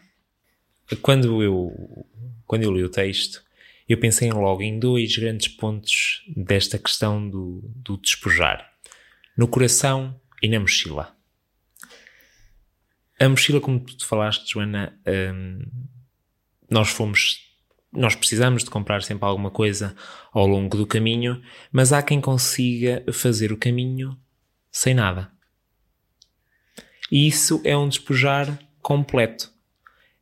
[1.03, 2.07] Quando eu,
[2.47, 3.43] quando eu li o texto,
[3.89, 8.73] eu pensei logo em dois grandes pontos desta questão do, do despojar:
[9.37, 11.17] no coração e na mochila.
[13.19, 15.61] A mochila, como tu falaste, Joana, hum,
[16.71, 17.46] nós fomos.
[17.93, 19.95] Nós precisamos de comprar sempre alguma coisa
[20.33, 21.41] ao longo do caminho,
[21.73, 24.17] mas há quem consiga fazer o caminho
[24.71, 25.31] sem nada.
[27.11, 29.51] E isso é um despojar completo.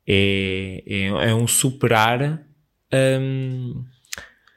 [0.06, 2.46] É, é, é um superar
[2.92, 3.84] um,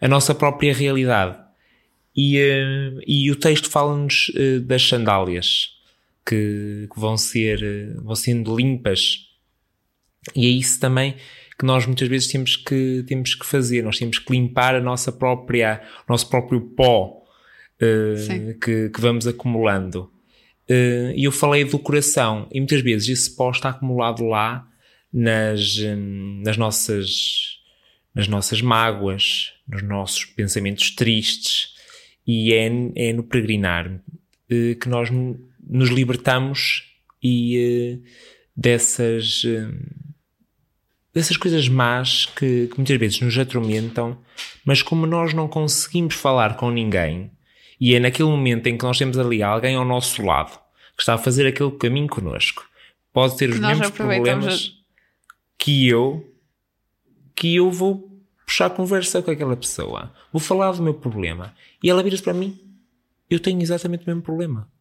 [0.01, 1.37] a nossa própria realidade.
[2.15, 5.77] E, uh, e o texto fala-nos uh, das sandálias
[6.25, 9.27] que, que, vão ser uh, vão sendo limpas.
[10.35, 11.15] E é isso também
[11.57, 13.83] que nós muitas vezes temos que, temos que fazer.
[13.83, 17.23] Nós temos que limpar a nossa própria, o nosso próprio pó
[18.63, 20.11] que, que, vamos acumulando.
[20.69, 24.67] E eu falei do coração, e muitas vezes esse pó está acumulado lá
[25.11, 25.77] nas,
[26.43, 27.57] nas nossas
[28.17, 31.75] nas nossas mágoas, nos nossos pensamentos tristes,
[32.25, 34.01] e é, é no peregrinar
[34.49, 36.83] eh, que nós nos libertamos
[37.23, 38.01] e
[38.55, 39.43] dessas
[41.17, 44.19] dessas coisas más que, que, muitas vezes nos atormentam,
[44.63, 47.31] mas como nós não conseguimos falar com ninguém,
[47.79, 50.59] e é naquele momento em que nós temos ali alguém ao nosso lado
[50.95, 52.67] que está a fazer aquele caminho connosco,
[53.11, 54.73] pode ter os mesmos problemas
[55.57, 56.23] que eu,
[57.35, 58.15] que eu vou
[58.45, 62.59] puxar conversa com aquela pessoa, vou falar do meu problema e ela vira-se para mim.
[63.27, 64.71] Eu tenho exatamente o mesmo problema.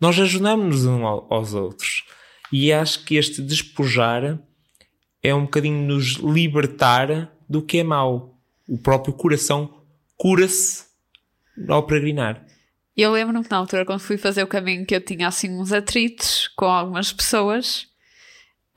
[0.00, 2.04] Nós ajudamos-nos uns aos outros
[2.52, 4.38] e acho que este despojar
[5.22, 8.38] é um bocadinho nos libertar do que é mau.
[8.68, 9.82] O próprio coração
[10.16, 10.84] cura-se
[11.68, 12.44] ao peregrinar.
[12.96, 15.72] Eu lembro-me que na altura, quando fui fazer o caminho, que eu tinha assim uns
[15.72, 17.86] atritos com algumas pessoas.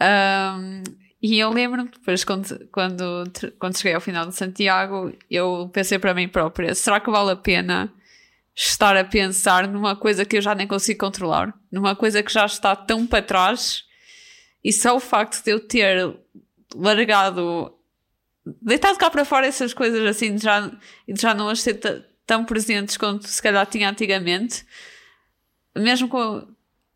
[0.01, 0.83] Um,
[1.21, 3.23] e eu lembro-me depois, quando, quando,
[3.59, 7.35] quando cheguei ao final de Santiago, eu pensei para mim própria: será que vale a
[7.35, 7.91] pena
[8.55, 11.53] estar a pensar numa coisa que eu já nem consigo controlar?
[11.71, 13.83] Numa coisa que já está tão para trás?
[14.63, 16.15] E só o facto de eu ter
[16.75, 17.73] largado,
[18.61, 20.67] deitado cá para fora essas coisas assim, já,
[21.07, 24.65] de já não as ter tão presentes quanto se calhar tinha antigamente,
[25.75, 26.47] mesmo com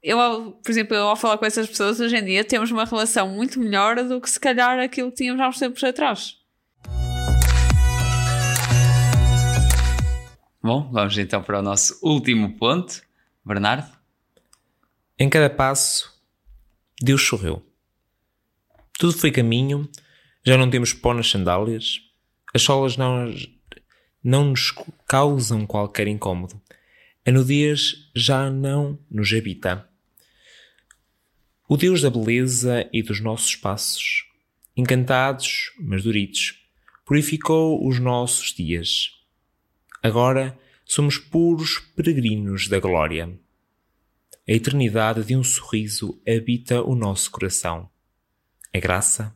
[0.01, 0.17] eu,
[0.63, 3.59] por exemplo, eu ao falar com essas pessoas hoje em dia temos uma relação muito
[3.59, 6.37] melhor do que se calhar aquilo que tínhamos há uns tempos atrás.
[10.61, 13.01] Bom, vamos então para o nosso último ponto.
[13.45, 13.89] Bernardo?
[15.17, 16.13] Em cada passo,
[17.01, 17.68] Deus sorriu.
[18.99, 19.89] Tudo foi caminho,
[20.45, 22.01] já não temos pó nas sandálias,
[22.53, 23.33] as solas não,
[24.21, 24.73] não nos
[25.07, 26.61] causam qualquer incômodo.
[27.25, 29.87] A nudez já não nos habita.
[31.69, 34.25] O Deus da beleza e dos nossos passos,
[34.75, 36.61] encantados, mas duritos,
[37.05, 39.11] purificou os nossos dias.
[40.03, 43.39] Agora somos puros peregrinos da glória.
[44.45, 47.89] A eternidade de um sorriso habita o nosso coração.
[48.71, 49.35] É graça,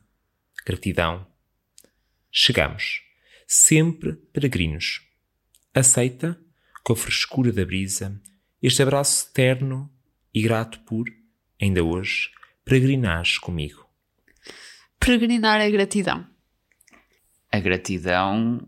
[0.64, 1.26] gratidão.
[2.30, 3.02] Chegamos,
[3.46, 5.02] sempre peregrinos.
[5.74, 6.40] Aceita,
[6.84, 8.20] com a frescura da brisa,
[8.62, 9.92] este abraço terno
[10.32, 11.04] e grato por,
[11.60, 12.30] ainda hoje,
[12.64, 13.84] peregrinares comigo.
[15.00, 16.26] Peregrinar é gratidão.
[17.50, 18.66] A gratidão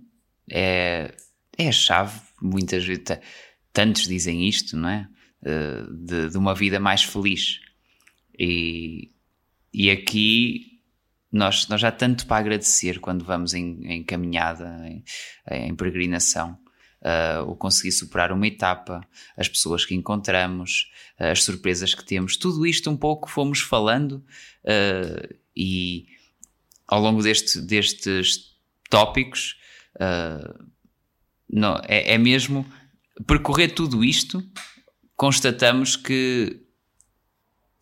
[0.50, 1.14] é,
[1.56, 3.04] é a chave, muitas vezes,
[3.72, 5.08] tantos dizem isto, não é?
[5.42, 7.60] Uh, de, de, uma vida mais feliz.
[8.38, 9.12] E,
[9.76, 10.80] e aqui
[11.30, 15.04] nós, nós já tanto para agradecer quando vamos em, em caminhada, em,
[15.50, 16.58] em peregrinação.
[17.02, 19.06] Uh, o conseguir superar uma etapa,
[19.36, 24.24] as pessoas que encontramos, uh, as surpresas que temos, tudo isto um pouco fomos falando
[24.64, 26.06] uh, e
[26.88, 28.56] ao longo deste, destes
[28.88, 29.56] tópicos
[31.48, 32.66] não, é, é mesmo
[33.26, 34.42] percorrer tudo isto,
[35.16, 36.65] constatamos que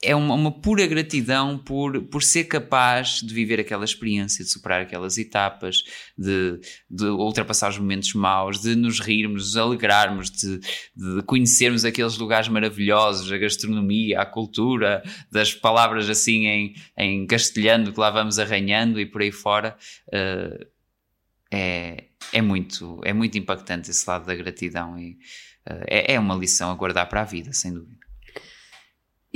[0.02, 4.82] é uma, uma, pura gratidão por, por ser capaz de viver aquela experiência, de superar
[4.82, 5.82] aquelas etapas,
[6.16, 12.18] de, de ultrapassar os momentos maus, de nos rirmos, de alegrarmos, de, de, conhecermos aqueles
[12.18, 18.38] lugares maravilhosos, a gastronomia, a cultura, das palavras assim em, em castelhano que lá vamos
[18.38, 19.76] arranhando e por aí fora.
[20.08, 20.74] Uh,
[21.50, 25.12] é, é, muito, é muito impactante esse lado da gratidão e
[25.70, 28.03] uh, é, é uma lição a guardar para a vida, sem dúvida.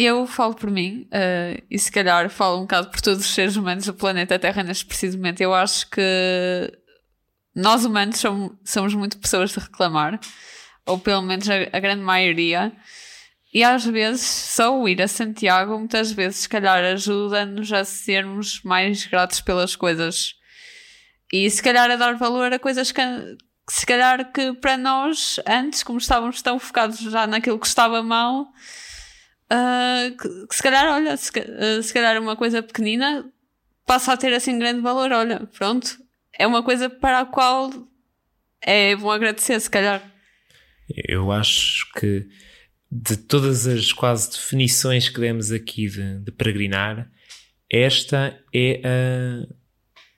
[0.01, 3.57] Eu falo por mim, uh, e se calhar falo um bocado por todos os seres
[3.57, 5.41] humanos do planeta Terra neste preciso momento.
[5.41, 6.73] Eu acho que
[7.53, 10.21] nós humanos somos, somos muito pessoas de reclamar,
[10.87, 12.73] ou pelo menos a, a grande maioria.
[13.53, 18.63] E às vezes só o ir a Santiago, muitas vezes, se calhar, ajuda-nos a sermos
[18.63, 20.37] mais gratos pelas coisas
[21.33, 23.03] e se calhar a dar valor a coisas que,
[23.69, 28.47] se calhar que para nós, antes, como estávamos tão focados já naquilo que estava mal,
[29.53, 33.31] uh, que, que, se calhar, olha, se, uh, se calhar uma coisa pequenina
[33.87, 35.13] passa a ter assim grande valor.
[35.13, 35.99] Olha, pronto,
[36.39, 37.71] é uma coisa para a qual
[38.61, 40.03] é bom agradecer, se calhar.
[41.07, 42.27] Eu acho que
[42.91, 47.11] de todas as quase definições que demos aqui de, de peregrinar,
[47.71, 49.59] esta é a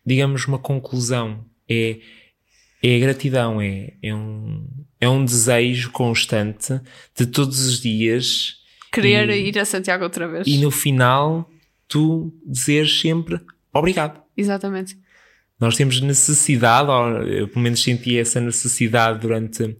[0.05, 1.45] digamos, uma conclusão.
[1.69, 2.01] É,
[2.83, 4.67] é a gratidão, é, é, um,
[5.01, 6.81] é um desejo constante
[7.17, 8.60] de todos os dias.
[8.93, 10.47] Querer e, ir a Santiago outra vez.
[10.47, 11.49] E no final,
[11.89, 13.41] tu dizeres sempre
[13.73, 14.21] obrigado.
[14.37, 14.99] Exatamente.
[15.59, 19.77] Nós temos necessidade, ou eu pelo menos senti essa necessidade durante,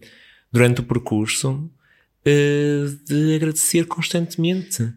[0.51, 1.69] durante o percurso,
[2.23, 4.93] eh, de agradecer constantemente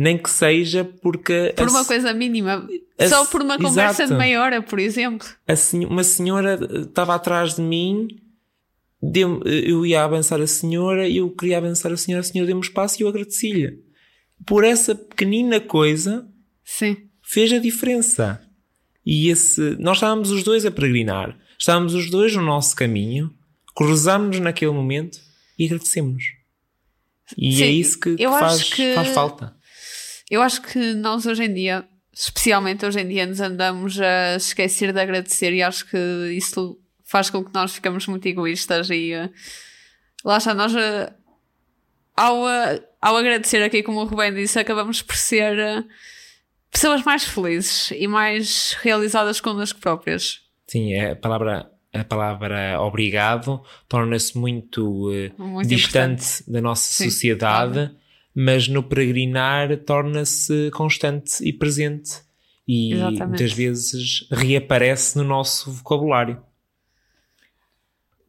[0.00, 1.52] nem que seja porque.
[1.54, 2.66] Por uma coisa mínima.
[2.98, 4.12] A, Só por uma conversa exato.
[4.14, 5.28] de meia hora, por exemplo.
[5.54, 8.08] Sen uma senhora estava atrás de mim,
[9.02, 13.00] eu ia avançar a senhora e eu queria avançar a senhora, a senhora deu-me espaço
[13.00, 13.82] e eu agradeci-lhe.
[14.46, 16.28] Por essa pequenina coisa,
[16.64, 17.08] Sim.
[17.22, 18.40] fez a diferença.
[19.04, 23.34] E esse, nós estávamos os dois a peregrinar, estávamos os dois no nosso caminho,
[23.74, 25.18] cruzámos-nos naquele momento
[25.58, 26.22] e agradecemos.
[27.36, 28.94] E Sim, é isso que, que faz, que...
[28.94, 29.56] faz falta.
[30.30, 34.92] Eu acho que nós hoje em dia, especialmente hoje em dia, nos andamos a esquecer
[34.92, 35.96] de agradecer e acho que
[36.36, 36.78] isso
[37.10, 39.28] faz com que nós ficamos muito egoístas e uh,
[40.24, 41.12] lá está, nós uh,
[42.16, 45.84] ao, uh, ao agradecer aqui, como o Rubem disse, acabamos por ser
[46.70, 50.40] pessoas mais felizes e mais realizadas connosco próprias.
[50.68, 56.52] Sim, é a palavra a palavra obrigado torna-se muito, muito, distante importante.
[56.52, 58.00] da nossa Sim, sociedade claro
[58.34, 62.22] mas no peregrinar torna-se constante e presente
[62.66, 63.26] e Exatamente.
[63.26, 66.40] muitas vezes reaparece no nosso vocabulário.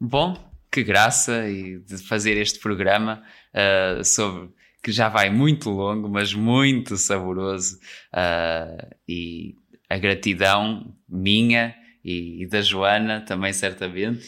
[0.04, 0.36] Bom,
[0.68, 3.22] que graça e de fazer este programa
[3.54, 4.50] uh, sobre
[4.82, 7.78] que já vai muito longo, mas muito saboroso
[8.12, 9.54] uh, e
[9.88, 11.72] a gratidão minha
[12.04, 14.26] e, e, da Joana também certamente.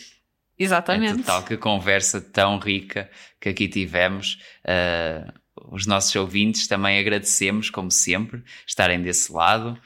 [0.57, 1.15] Exatamente.
[1.15, 3.11] É total que conversa tão rica
[3.41, 4.39] que aqui tivemos.
[4.65, 5.29] Uh,
[5.73, 9.77] os nossos ouvintes também agradecemos, como sempre, estarem desse lado,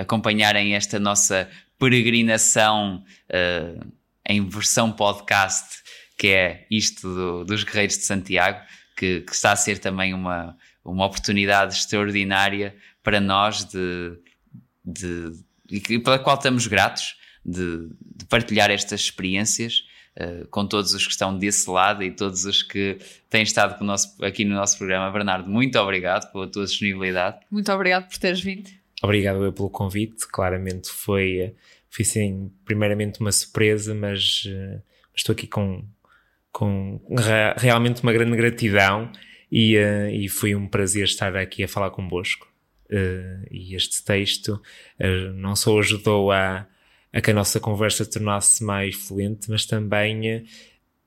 [0.00, 3.97] acompanharem esta nossa peregrinação uh,
[4.28, 5.82] em versão podcast,
[6.16, 8.60] que é isto do, dos Guerreiros de Santiago,
[8.96, 14.18] que, que, está a ser também uma, uma oportunidade extraordinária para nós de,
[14.84, 15.32] de,
[15.70, 19.84] e pela qual estamos gratos de, de partilhar estas experiências
[20.20, 22.98] uh, com todos os que estão desse lado e todos os que
[23.30, 25.10] têm estado nosso, aqui no nosso programa.
[25.10, 27.38] Bernardo, muito obrigado pela tua disponibilidade.
[27.50, 28.68] Muito obrigado por teres vindo.
[29.02, 30.26] Obrigado eu pelo convite.
[30.26, 31.54] Claramente foi,
[31.90, 34.82] eh, foi sim, primeiramente uma surpresa, mas uh,
[35.14, 35.84] estou aqui com,
[36.52, 37.00] com
[37.56, 39.10] realmente uma grande gratidão
[39.50, 42.46] e, uh, e foi um prazer estar aqui a falar convosco.
[42.90, 44.60] Uh, e este texto
[45.00, 46.66] uh, não só ajudou a,
[47.12, 50.46] a que a nossa conversa tornasse mais fluente, mas também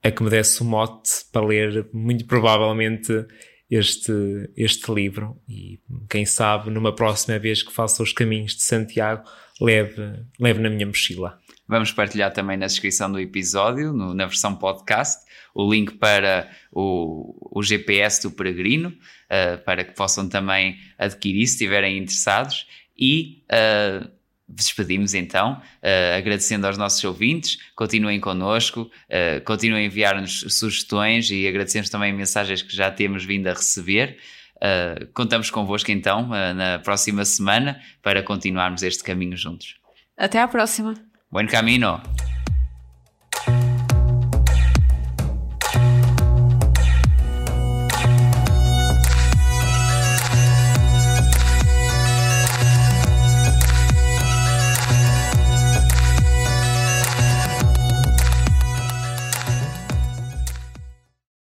[0.03, 3.25] a que me desse o mote para ler, muito provavelmente,
[3.71, 4.11] este,
[4.57, 5.79] este livro e
[6.09, 9.23] quem sabe numa próxima vez que faça os caminhos de Santiago
[9.61, 11.39] leve, leve na minha mochila.
[11.67, 17.59] Vamos partilhar também na descrição do episódio, no, na versão podcast, o link para o,
[17.59, 22.67] o GPS do peregrino, uh, para que possam também adquirir se estiverem interessados.
[22.97, 24.09] E uh,
[24.47, 31.47] despedimos então, uh, agradecendo aos nossos ouvintes, continuem connosco, uh, continuem a enviar-nos sugestões e
[31.47, 34.17] agradecemos também mensagens que já temos vindo a receber.
[34.61, 39.75] Uh, contamos convosco então na próxima semana para continuarmos este caminho juntos.
[40.15, 40.93] Até à próxima.
[41.31, 41.99] Buen camino.